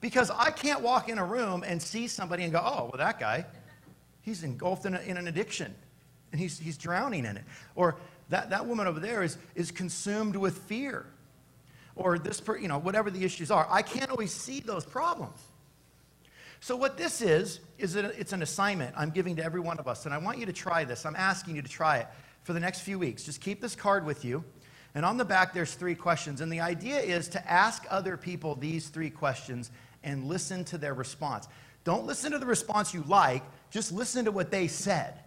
Because 0.00 0.30
I 0.30 0.50
can't 0.50 0.82
walk 0.82 1.08
in 1.08 1.18
a 1.18 1.24
room 1.24 1.64
and 1.66 1.80
see 1.80 2.08
somebody 2.08 2.42
and 2.42 2.52
go, 2.52 2.60
oh, 2.62 2.84
well, 2.84 2.98
that 2.98 3.18
guy, 3.18 3.46
he's 4.22 4.42
engulfed 4.42 4.84
in, 4.84 4.94
a, 4.94 5.00
in 5.00 5.16
an 5.16 5.28
addiction 5.28 5.74
and 6.32 6.40
he's, 6.40 6.58
he's 6.58 6.76
drowning 6.76 7.24
in 7.24 7.36
it. 7.36 7.44
Or 7.76 7.96
that, 8.28 8.50
that 8.50 8.66
woman 8.66 8.86
over 8.86 9.00
there 9.00 9.22
is, 9.22 9.38
is 9.54 9.70
consumed 9.70 10.36
with 10.36 10.58
fear. 10.58 11.06
Or 11.94 12.18
this, 12.18 12.42
you 12.60 12.68
know, 12.68 12.78
whatever 12.78 13.10
the 13.10 13.24
issues 13.24 13.50
are. 13.50 13.66
I 13.70 13.80
can't 13.82 14.10
always 14.10 14.32
see 14.32 14.60
those 14.60 14.84
problems. 14.84 15.38
So, 16.60 16.76
what 16.76 16.96
this 16.96 17.20
is, 17.20 17.60
is 17.78 17.96
it's 17.96 18.32
an 18.32 18.42
assignment 18.42 18.94
I'm 18.96 19.10
giving 19.10 19.36
to 19.36 19.44
every 19.44 19.60
one 19.60 19.78
of 19.78 19.86
us, 19.86 20.06
and 20.06 20.14
I 20.14 20.18
want 20.18 20.38
you 20.38 20.46
to 20.46 20.52
try 20.52 20.84
this. 20.84 21.04
I'm 21.04 21.16
asking 21.16 21.56
you 21.56 21.62
to 21.62 21.68
try 21.68 21.98
it 21.98 22.06
for 22.42 22.52
the 22.52 22.60
next 22.60 22.80
few 22.80 22.98
weeks. 22.98 23.24
Just 23.24 23.40
keep 23.40 23.60
this 23.60 23.74
card 23.74 24.06
with 24.06 24.24
you. 24.24 24.44
And 24.94 25.04
on 25.04 25.18
the 25.18 25.24
back, 25.26 25.52
there's 25.52 25.74
three 25.74 25.94
questions. 25.94 26.40
And 26.40 26.50
the 26.50 26.60
idea 26.60 26.98
is 26.98 27.28
to 27.28 27.50
ask 27.50 27.84
other 27.90 28.16
people 28.16 28.54
these 28.54 28.88
three 28.88 29.10
questions 29.10 29.70
and 30.02 30.24
listen 30.24 30.64
to 30.66 30.78
their 30.78 30.94
response. 30.94 31.48
Don't 31.84 32.06
listen 32.06 32.32
to 32.32 32.38
the 32.38 32.46
response 32.46 32.94
you 32.94 33.04
like, 33.06 33.42
just 33.70 33.92
listen 33.92 34.24
to 34.24 34.32
what 34.32 34.50
they 34.50 34.68
said. 34.68 35.20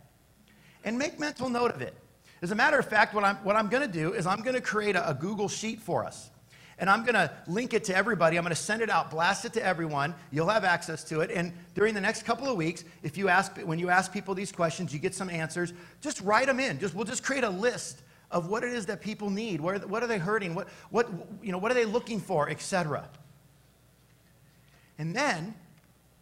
And 0.83 0.97
make 0.97 1.19
mental 1.19 1.49
note 1.49 1.71
of 1.71 1.81
it. 1.81 1.93
As 2.41 2.51
a 2.51 2.55
matter 2.55 2.79
of 2.79 2.85
fact, 2.87 3.13
what 3.13 3.23
I'm, 3.23 3.35
what 3.37 3.55
I'm 3.55 3.67
going 3.67 3.85
to 3.85 3.93
do 3.93 4.13
is 4.13 4.25
I'm 4.25 4.41
going 4.41 4.55
to 4.55 4.61
create 4.61 4.95
a, 4.95 5.09
a 5.09 5.13
Google 5.13 5.49
Sheet 5.49 5.81
for 5.81 6.05
us. 6.05 6.31
And 6.79 6.89
I'm 6.89 7.03
going 7.03 7.15
to 7.15 7.31
link 7.47 7.73
it 7.73 7.83
to 7.85 7.95
everybody. 7.95 8.37
I'm 8.37 8.43
going 8.43 8.55
to 8.55 8.61
send 8.61 8.81
it 8.81 8.89
out, 8.89 9.11
blast 9.11 9.45
it 9.45 9.53
to 9.53 9.63
everyone. 9.63 10.15
You'll 10.31 10.47
have 10.47 10.63
access 10.63 11.03
to 11.05 11.19
it. 11.19 11.29
And 11.29 11.53
during 11.75 11.93
the 11.93 12.01
next 12.01 12.23
couple 12.23 12.47
of 12.47 12.55
weeks, 12.55 12.85
if 13.03 13.17
you 13.17 13.27
ask, 13.27 13.57
when 13.57 13.79
you 13.79 13.89
ask 13.89 14.11
people 14.11 14.33
these 14.33 14.51
questions, 14.51 14.93
you 14.93 14.99
get 14.99 15.13
some 15.13 15.29
answers, 15.29 15.73
just 16.01 16.21
write 16.21 16.47
them 16.47 16.59
in. 16.59 16.79
Just, 16.79 16.95
we'll 16.95 17.05
just 17.05 17.23
create 17.23 17.43
a 17.43 17.49
list 17.49 18.01
of 18.31 18.49
what 18.49 18.63
it 18.63 18.71
is 18.71 18.85
that 18.85 19.01
people 19.01 19.29
need. 19.29 19.59
What 19.59 19.75
are, 19.75 19.87
what 19.87 20.03
are 20.03 20.07
they 20.07 20.17
hurting? 20.19 20.55
What, 20.55 20.69
what, 20.89 21.09
you 21.43 21.51
know, 21.51 21.57
what 21.57 21.71
are 21.71 21.75
they 21.75 21.85
looking 21.85 22.21
for, 22.21 22.49
etc. 22.49 23.09
And 24.97 25.15
then, 25.15 25.53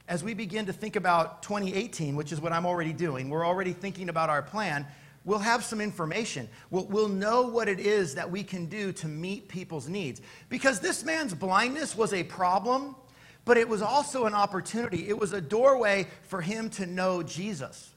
as 0.08 0.24
we 0.24 0.34
begin 0.34 0.66
to 0.68 0.74
think 0.74 0.96
about 0.96 1.44
2018, 1.44 2.16
which 2.16 2.32
is 2.32 2.42
what 2.42 2.52
I'm 2.52 2.66
already 2.66 2.94
doing, 2.94 3.30
we're 3.30 3.46
already 3.46 3.74
thinking 3.74 4.10
about 4.10 4.30
our 4.30 4.42
plan 4.42 4.88
we'll 5.28 5.38
have 5.40 5.62
some 5.62 5.82
information. 5.82 6.48
We'll, 6.72 6.86
we'll 6.86 7.10
know 7.10 7.42
what 7.44 7.68
it 7.68 7.82
is 7.82 8.16
that 8.16 8.32
we 8.32 8.44
can 8.44 8.66
do 8.68 8.94
to 8.94 9.08
meet 9.10 9.50
people's 9.50 9.90
needs. 9.90 10.22
Because 10.48 10.80
this 10.80 11.04
man's 11.04 11.34
blindness 11.34 11.98
was 11.98 12.14
a 12.14 12.24
problem, 12.24 12.96
but 13.44 13.58
it 13.58 13.68
was 13.68 13.82
also 13.82 14.26
an 14.26 14.34
opportunity. 14.34 15.10
It 15.10 15.20
was 15.20 15.34
a 15.34 15.42
doorway 15.42 16.08
for 16.24 16.42
him 16.42 16.70
to 16.72 16.86
know 16.86 17.22
Jesus. 17.22 17.94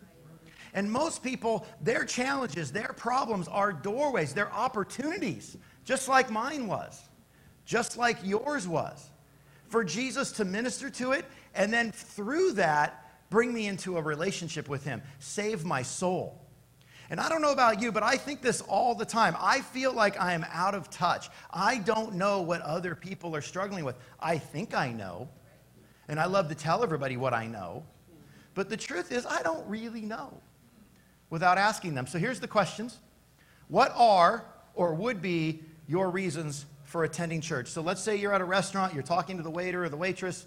And 0.75 0.91
most 0.91 1.23
people, 1.23 1.65
their 1.81 2.05
challenges, 2.05 2.73
their 2.73 2.93
problems 2.97 3.47
are 3.47 3.73
doorways, 3.73 4.35
they're 4.35 4.53
opportunities, 4.53 5.57
just 5.85 6.09
like 6.09 6.31
mine 6.31 6.67
was, 6.67 7.01
just 7.65 7.97
like 7.97 8.19
yours 8.25 8.67
was, 8.67 9.09
for 9.69 9.85
Jesus 9.85 10.33
to 10.33 10.45
minister 10.45 10.91
to 10.91 11.13
it, 11.13 11.25
and 11.55 11.73
then 11.73 11.93
through 11.93 12.53
that, 12.53 13.31
bring 13.31 13.55
me 13.55 13.69
into 13.69 13.99
a 13.99 14.03
relationship 14.03 14.69
with 14.69 14.83
Him, 14.83 15.01
save 15.21 15.65
my 15.65 15.83
soul. 15.83 16.40
And 17.11 17.19
I 17.19 17.29
don't 17.29 17.43
know 17.43 17.51
about 17.51 17.83
you, 17.83 17.91
but 17.91 18.05
I 18.05 18.17
think 18.17 18.41
this 18.41 18.61
all 18.61 18.95
the 18.95 19.05
time. 19.05 19.37
I 19.39 19.63
feel 19.63 19.93
like 19.93 20.19
I 20.21 20.33
am 20.33 20.47
out 20.53 20.77
of 20.77 20.89
touch. 20.91 21.29
I 21.51 21.79
don't 21.79 22.15
know 22.15 22.41
what 22.41 22.63
other 22.63 22.95
people 22.95 23.35
are 23.35 23.43
struggling 23.43 23.85
with. 23.85 23.97
I 24.21 24.39
think 24.39 24.75
I 24.75 24.93
know. 24.93 25.29
And 26.09 26.21
I 26.21 26.27
love 26.27 26.49
to 26.49 26.55
tell 26.55 26.85
everybody 26.85 27.17
what 27.17 27.35
I 27.35 27.49
know. 27.49 27.83
But 28.55 28.69
the 28.69 28.77
truth 28.77 29.11
is, 29.11 29.27
I 29.27 29.43
don't 29.43 29.67
really 29.69 30.03
know 30.03 30.33
without 31.31 31.59
asking 31.59 31.95
them. 31.95 32.07
So 32.07 32.19
here's 32.19 32.41
the 32.41 32.49
questions 32.49 32.99
What 33.69 33.93
are 33.97 34.45
or 34.75 34.95
would 34.95 35.21
be 35.21 35.63
your 35.89 36.11
reasons 36.11 36.65
for 36.85 37.03
attending 37.03 37.41
church? 37.41 37.69
So 37.69 37.83
let's 37.83 38.03
say 38.03 38.17
you're 38.17 38.35
at 38.35 38.41
a 38.41 38.45
restaurant, 38.45 38.95
you're 38.95 39.03
talking 39.03 39.37
to 39.37 39.43
the 39.43 39.51
waiter 39.51 39.85
or 39.85 39.89
the 39.89 39.97
waitress. 39.97 40.47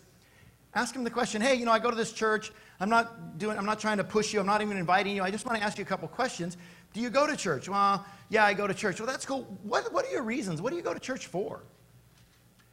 Ask 0.76 0.94
them 0.94 1.04
the 1.04 1.12
question, 1.12 1.42
hey, 1.42 1.56
you 1.56 1.66
know, 1.66 1.72
I 1.72 1.80
go 1.80 1.92
to 1.92 1.96
this 1.96 2.12
church. 2.12 2.52
I'm 2.80 2.90
not 2.90 3.38
doing, 3.38 3.58
I'm 3.58 3.66
not 3.66 3.80
trying 3.80 3.98
to 3.98 4.04
push 4.04 4.34
you. 4.34 4.40
I'm 4.40 4.46
not 4.46 4.62
even 4.62 4.78
inviting 4.78 5.16
you. 5.16 5.22
I 5.22 5.30
just 5.30 5.46
want 5.46 5.58
to 5.58 5.64
ask 5.64 5.78
you 5.78 5.84
a 5.84 5.88
couple 5.88 6.08
questions. 6.08 6.58
Do 6.94 7.00
you 7.00 7.10
go 7.10 7.28
to 7.28 7.36
church? 7.36 7.70
Well, 7.70 8.04
yeah, 8.30 8.46
I 8.46 8.54
go 8.54 8.66
to 8.66 8.74
church. 8.74 9.00
Well, 9.00 9.08
that's 9.08 9.26
cool. 9.26 9.44
What, 9.64 9.94
what 9.94 10.06
are 10.06 10.12
your 10.12 10.24
reasons? 10.24 10.62
What 10.62 10.72
do 10.72 10.76
you 10.76 10.82
go 10.82 10.94
to 10.94 11.00
church 11.00 11.28
for? 11.28 11.62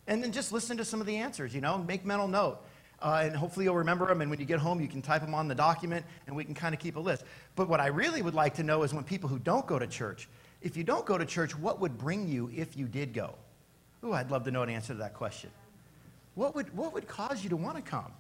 And 0.07 0.23
then 0.23 0.33
just 0.33 0.51
listen 0.51 0.77
to 0.79 0.85
some 0.85 1.01
of 1.01 1.07
the 1.07 1.17
answers, 1.17 1.55
you 1.55 1.61
know, 1.61 1.79
make 1.79 2.05
mental 2.05 2.27
note. 2.27 2.59
Uh, 3.03 3.23
and 3.25 3.37
hopefully 3.37 3.65
you'll 3.65 3.77
remember 3.77 4.07
them. 4.07 4.21
And 4.23 4.31
when 4.31 4.41
you 4.41 4.47
get 4.47 4.59
home, 4.59 4.81
you 4.81 4.89
can 4.89 5.03
type 5.03 5.23
them 5.23 5.35
on 5.35 5.47
the 5.47 5.55
document 5.55 6.05
and 6.27 6.35
we 6.35 6.45
can 6.45 6.55
kind 6.55 6.75
of 6.75 6.81
keep 6.81 6.97
a 6.97 7.01
list. 7.01 7.25
But 7.55 7.69
what 7.69 7.81
I 7.81 7.87
really 7.87 8.23
would 8.23 8.35
like 8.35 8.55
to 8.55 8.63
know 8.63 8.83
is 8.83 8.93
when 8.93 9.05
people 9.05 9.29
who 9.29 9.39
don't 9.39 9.67
go 9.67 9.79
to 9.79 9.87
church, 9.87 10.29
if 10.63 10.77
you 10.77 10.85
don't 10.85 11.07
go 11.07 11.17
to 11.17 11.25
church, 11.25 11.57
what 11.57 11.81
would 11.81 11.97
bring 11.97 12.29
you 12.29 12.51
if 12.55 12.77
you 12.77 12.87
did 12.87 13.15
go? 13.15 13.35
Ooh, 14.05 14.13
I'd 14.13 14.31
love 14.31 14.45
to 14.45 14.51
know 14.51 14.63
an 14.63 14.71
answer 14.71 14.93
to 14.95 14.99
that 14.99 15.15
question. 15.15 15.51
What 16.35 16.55
would, 16.55 16.75
what 16.77 16.93
would 16.95 17.09
cause 17.09 17.43
you 17.43 17.51
to 17.51 17.57
want 17.57 17.77
to 17.77 17.83
come? 17.83 18.13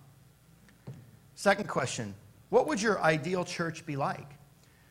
Second 1.35 1.69
question 1.69 2.15
What 2.51 2.67
would 2.67 2.83
your 2.83 3.01
ideal 3.01 3.45
church 3.45 3.87
be 3.87 3.97
like? 3.97 4.29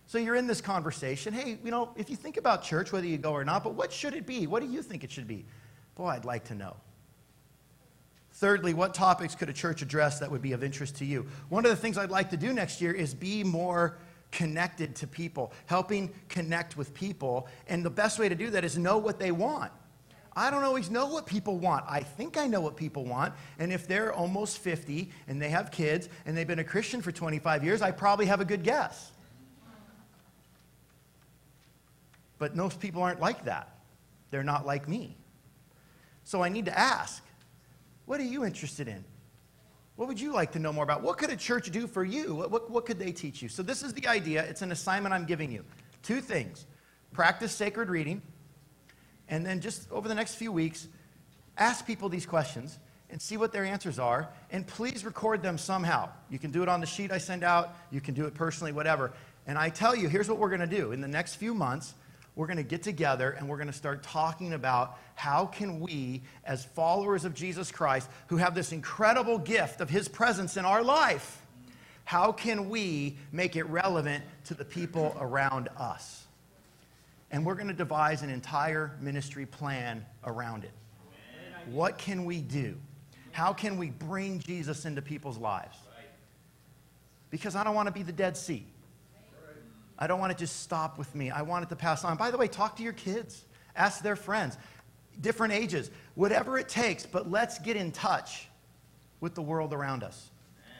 So 0.07 0.17
you're 0.17 0.35
in 0.35 0.47
this 0.47 0.61
conversation. 0.61 1.33
Hey, 1.33 1.59
you 1.63 1.69
know, 1.69 1.91
if 1.95 2.09
you 2.09 2.15
think 2.15 2.37
about 2.37 2.63
church, 2.63 2.91
whether 2.91 3.05
you 3.05 3.19
go 3.19 3.31
or 3.31 3.43
not, 3.43 3.63
but 3.63 3.75
what 3.75 3.93
should 3.93 4.15
it 4.15 4.25
be? 4.25 4.47
What 4.47 4.63
do 4.63 4.67
you 4.67 4.81
think 4.81 5.03
it 5.03 5.11
should 5.11 5.27
be? 5.27 5.45
Boy, 5.93 6.07
I'd 6.07 6.25
like 6.25 6.45
to 6.45 6.55
know. 6.55 6.75
Thirdly, 8.33 8.73
what 8.73 8.95
topics 8.95 9.35
could 9.35 9.49
a 9.49 9.53
church 9.53 9.83
address 9.83 10.17
that 10.19 10.31
would 10.31 10.41
be 10.41 10.53
of 10.53 10.63
interest 10.63 10.95
to 10.97 11.05
you? 11.05 11.27
One 11.49 11.63
of 11.65 11.69
the 11.69 11.77
things 11.77 11.97
I'd 11.97 12.09
like 12.09 12.31
to 12.31 12.37
do 12.37 12.53
next 12.53 12.81
year 12.81 12.91
is 12.91 13.13
be 13.13 13.43
more 13.43 13.97
connected 14.31 14.95
to 14.95 15.07
people, 15.07 15.51
helping 15.65 16.11
connect 16.27 16.77
with 16.77 16.93
people. 16.93 17.47
And 17.67 17.83
the 17.83 17.89
best 17.89 18.17
way 18.17 18.29
to 18.29 18.35
do 18.35 18.49
that 18.51 18.63
is 18.63 18.77
know 18.77 18.97
what 18.97 19.19
they 19.19 19.31
want. 19.31 19.71
I 20.39 20.49
don't 20.49 20.63
always 20.63 20.89
know 20.89 21.05
what 21.05 21.25
people 21.25 21.59
want. 21.59 21.83
I 21.85 21.99
think 21.99 22.37
I 22.37 22.47
know 22.47 22.61
what 22.61 22.77
people 22.77 23.03
want. 23.03 23.33
And 23.59 23.73
if 23.73 23.89
they're 23.89 24.13
almost 24.13 24.59
50 24.59 25.11
and 25.27 25.41
they 25.41 25.49
have 25.49 25.69
kids 25.69 26.07
and 26.25 26.35
they've 26.35 26.47
been 26.47 26.59
a 26.59 26.63
Christian 26.63 27.01
for 27.01 27.11
25 27.11 27.61
years, 27.61 27.81
I 27.81 27.91
probably 27.91 28.25
have 28.27 28.39
a 28.39 28.45
good 28.45 28.63
guess. 28.63 29.11
But 32.37 32.55
most 32.55 32.79
people 32.79 33.03
aren't 33.03 33.19
like 33.19 33.43
that. 33.45 33.79
They're 34.31 34.41
not 34.41 34.65
like 34.65 34.87
me. 34.87 35.17
So 36.23 36.41
I 36.41 36.47
need 36.47 36.65
to 36.65 36.79
ask 36.79 37.21
what 38.05 38.21
are 38.21 38.23
you 38.23 38.45
interested 38.45 38.87
in? 38.87 39.03
What 39.97 40.07
would 40.07 40.21
you 40.21 40.31
like 40.31 40.53
to 40.53 40.59
know 40.59 40.71
more 40.71 40.85
about? 40.85 41.03
What 41.03 41.17
could 41.17 41.31
a 41.31 41.35
church 41.35 41.69
do 41.69 41.85
for 41.85 42.05
you? 42.05 42.33
What, 42.33 42.49
what, 42.49 42.71
what 42.71 42.85
could 42.85 42.97
they 42.97 43.11
teach 43.11 43.41
you? 43.41 43.49
So, 43.49 43.61
this 43.61 43.83
is 43.83 43.93
the 43.93 44.07
idea. 44.07 44.43
It's 44.45 44.61
an 44.61 44.71
assignment 44.71 45.13
I'm 45.13 45.25
giving 45.25 45.51
you. 45.51 45.65
Two 46.01 46.21
things 46.21 46.65
practice 47.11 47.51
sacred 47.51 47.89
reading 47.89 48.21
and 49.29 49.45
then 49.45 49.61
just 49.61 49.89
over 49.91 50.07
the 50.07 50.15
next 50.15 50.35
few 50.35 50.51
weeks, 50.51 50.87
ask 51.57 51.85
people 51.85 52.09
these 52.09 52.25
questions 52.25 52.77
and 53.09 53.21
see 53.21 53.37
what 53.37 53.51
their 53.51 53.63
answers 53.65 53.99
are. 53.99 54.29
And 54.51 54.67
please 54.67 55.05
record 55.05 55.41
them 55.41 55.57
somehow. 55.57 56.09
You 56.29 56.39
can 56.39 56.51
do 56.51 56.61
it 56.61 56.69
on 56.69 56.79
the 56.79 56.85
sheet 56.85 57.11
I 57.11 57.17
send 57.17 57.43
out, 57.43 57.75
you 57.91 58.01
can 58.01 58.13
do 58.13 58.25
it 58.25 58.33
personally, 58.33 58.71
whatever. 58.71 59.13
And 59.47 59.57
I 59.57 59.69
tell 59.69 59.95
you, 59.95 60.09
here's 60.09 60.29
what 60.29 60.37
we're 60.37 60.49
going 60.49 60.59
to 60.61 60.67
do. 60.67 60.91
In 60.91 61.01
the 61.01 61.07
next 61.07 61.35
few 61.35 61.53
months, 61.53 61.95
we're 62.35 62.47
going 62.47 62.57
to 62.57 62.63
get 62.63 62.83
together 62.83 63.31
and 63.31 63.49
we're 63.49 63.57
going 63.57 63.67
to 63.67 63.73
start 63.73 64.03
talking 64.03 64.53
about 64.53 64.97
how 65.15 65.45
can 65.45 65.79
we 65.79 66.21
as 66.45 66.63
followers 66.63 67.25
of 67.25 67.33
Jesus 67.33 67.71
Christ 67.71 68.09
who 68.27 68.37
have 68.37 68.55
this 68.55 68.71
incredible 68.71 69.37
gift 69.37 69.81
of 69.81 69.89
his 69.89 70.07
presence 70.07 70.55
in 70.55 70.65
our 70.65 70.83
life 70.83 71.41
how 72.09 72.31
can 72.31 72.69
we 72.69 73.15
make 73.31 73.55
it 73.55 73.65
relevant 73.65 74.23
to 74.43 74.55
the 74.55 74.65
people 74.65 75.15
around 75.19 75.69
us 75.77 76.25
and 77.31 77.45
we're 77.45 77.55
going 77.55 77.67
to 77.67 77.73
devise 77.73 78.21
an 78.21 78.29
entire 78.29 78.91
ministry 78.99 79.45
plan 79.45 80.05
around 80.25 80.63
it. 80.63 80.71
What 81.71 81.97
can 81.97 82.25
we 82.25 82.41
do? 82.41 82.75
How 83.31 83.53
can 83.53 83.77
we 83.77 83.91
bring 83.91 84.39
Jesus 84.39 84.85
into 84.85 85.01
people's 85.01 85.37
lives? 85.37 85.77
Because 87.29 87.55
I 87.55 87.63
don't 87.63 87.75
want 87.75 87.87
to 87.87 87.93
be 87.93 88.01
the 88.01 88.11
Dead 88.11 88.35
Sea. 88.35 88.65
I 89.99 90.07
don't 90.07 90.19
want 90.19 90.31
it 90.31 90.35
to 90.35 90.39
just 90.39 90.61
stop 90.61 90.97
with 90.97 91.13
me. 91.13 91.29
I 91.29 91.41
want 91.41 91.65
it 91.65 91.69
to 91.69 91.75
pass 91.75 92.03
on. 92.03 92.17
By 92.17 92.31
the 92.31 92.37
way, 92.37 92.47
talk 92.47 92.77
to 92.77 92.83
your 92.83 92.93
kids, 92.93 93.43
ask 93.75 94.01
their 94.01 94.15
friends, 94.15 94.57
different 95.21 95.53
ages, 95.53 95.91
whatever 96.15 96.57
it 96.57 96.69
takes, 96.69 97.05
but 97.05 97.29
let's 97.29 97.59
get 97.59 97.75
in 97.75 97.91
touch 97.91 98.47
with 99.19 99.35
the 99.35 99.41
world 99.41 99.73
around 99.73 100.03
us 100.03 100.31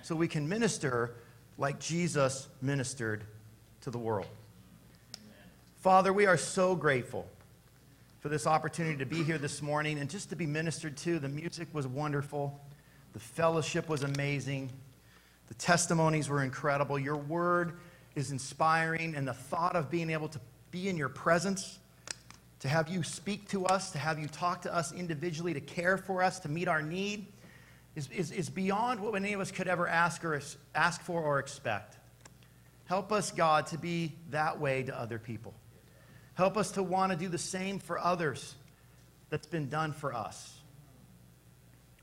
so 0.01 0.15
we 0.15 0.27
can 0.27 0.47
minister 0.47 1.15
like 1.57 1.79
Jesus 1.79 2.47
ministered 2.61 3.25
to 3.81 3.91
the 3.91 3.97
world. 3.97 4.27
Father, 5.79 6.11
we 6.11 6.25
are 6.25 6.35
so 6.35 6.75
grateful 6.75 7.25
for 8.19 8.27
this 8.27 8.45
opportunity 8.45 8.97
to 8.97 9.05
be 9.05 9.23
here 9.23 9.37
this 9.37 9.61
morning 9.61 9.97
and 9.97 10.09
just 10.09 10.29
to 10.29 10.35
be 10.35 10.45
ministered 10.45 10.97
to. 10.97 11.19
The 11.19 11.29
music 11.29 11.69
was 11.71 11.87
wonderful, 11.87 12.59
the 13.13 13.19
fellowship 13.19 13.87
was 13.87 14.03
amazing, 14.03 14.69
the 15.47 15.53
testimonies 15.53 16.27
were 16.27 16.43
incredible. 16.43 16.99
Your 16.99 17.15
word 17.15 17.79
is 18.15 18.31
inspiring, 18.31 19.15
and 19.15 19.25
the 19.25 19.33
thought 19.33 19.77
of 19.77 19.89
being 19.89 20.09
able 20.09 20.27
to 20.27 20.39
be 20.69 20.89
in 20.89 20.97
your 20.97 21.07
presence, 21.07 21.79
to 22.59 22.67
have 22.67 22.89
you 22.89 23.01
speak 23.01 23.47
to 23.47 23.65
us, 23.65 23.91
to 23.91 23.99
have 23.99 24.19
you 24.19 24.27
talk 24.27 24.61
to 24.63 24.75
us 24.75 24.91
individually, 24.91 25.53
to 25.53 25.61
care 25.61 25.97
for 25.97 26.21
us, 26.21 26.39
to 26.41 26.49
meet 26.49 26.67
our 26.67 26.81
need, 26.81 27.25
is, 27.95 28.09
is, 28.09 28.31
is 28.31 28.49
beyond 28.49 28.99
what 28.99 29.15
any 29.15 29.31
of 29.31 29.39
us 29.39 29.49
could 29.49 29.69
ever 29.69 29.87
ask, 29.87 30.25
or, 30.25 30.41
ask 30.75 31.01
for 31.01 31.21
or 31.21 31.39
expect. 31.39 31.95
Help 32.87 33.13
us, 33.13 33.31
God, 33.31 33.65
to 33.67 33.77
be 33.77 34.11
that 34.31 34.59
way 34.59 34.83
to 34.83 34.99
other 34.99 35.17
people. 35.17 35.53
Help 36.39 36.55
us 36.55 36.71
to 36.71 36.81
want 36.81 37.11
to 37.11 37.17
do 37.17 37.27
the 37.27 37.37
same 37.37 37.79
for 37.79 37.99
others 37.99 38.55
that's 39.29 39.45
been 39.45 39.67
done 39.67 39.91
for 39.91 40.13
us. 40.13 40.57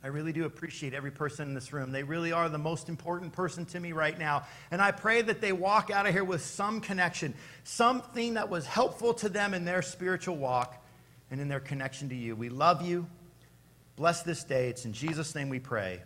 I 0.04 0.08
really 0.08 0.34
do 0.34 0.44
appreciate 0.44 0.92
every 0.92 1.10
person 1.10 1.48
in 1.48 1.54
this 1.54 1.72
room. 1.72 1.90
They 1.90 2.02
really 2.02 2.32
are 2.32 2.50
the 2.50 2.58
most 2.58 2.90
important 2.90 3.32
person 3.32 3.64
to 3.64 3.80
me 3.80 3.92
right 3.92 4.18
now. 4.18 4.44
And 4.70 4.82
I 4.82 4.90
pray 4.92 5.22
that 5.22 5.40
they 5.40 5.52
walk 5.52 5.90
out 5.90 6.04
of 6.04 6.12
here 6.12 6.22
with 6.22 6.42
some 6.42 6.82
connection, 6.82 7.32
something 7.64 8.34
that 8.34 8.50
was 8.50 8.66
helpful 8.66 9.14
to 9.14 9.30
them 9.30 9.54
in 9.54 9.64
their 9.64 9.80
spiritual 9.80 10.36
walk 10.36 10.84
and 11.30 11.40
in 11.40 11.48
their 11.48 11.58
connection 11.58 12.10
to 12.10 12.14
you. 12.14 12.36
We 12.36 12.50
love 12.50 12.82
you. 12.82 13.06
Bless 13.96 14.22
this 14.22 14.44
day. 14.44 14.68
It's 14.68 14.84
in 14.84 14.92
Jesus' 14.92 15.34
name 15.34 15.48
we 15.48 15.60
pray. 15.60 16.02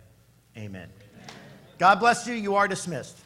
Amen. 0.55 0.87
Amen. 1.15 1.29
God 1.79 1.99
bless 1.99 2.25
you. 2.27 2.33
You 2.33 2.55
are 2.55 2.69
dismissed. 2.69 3.19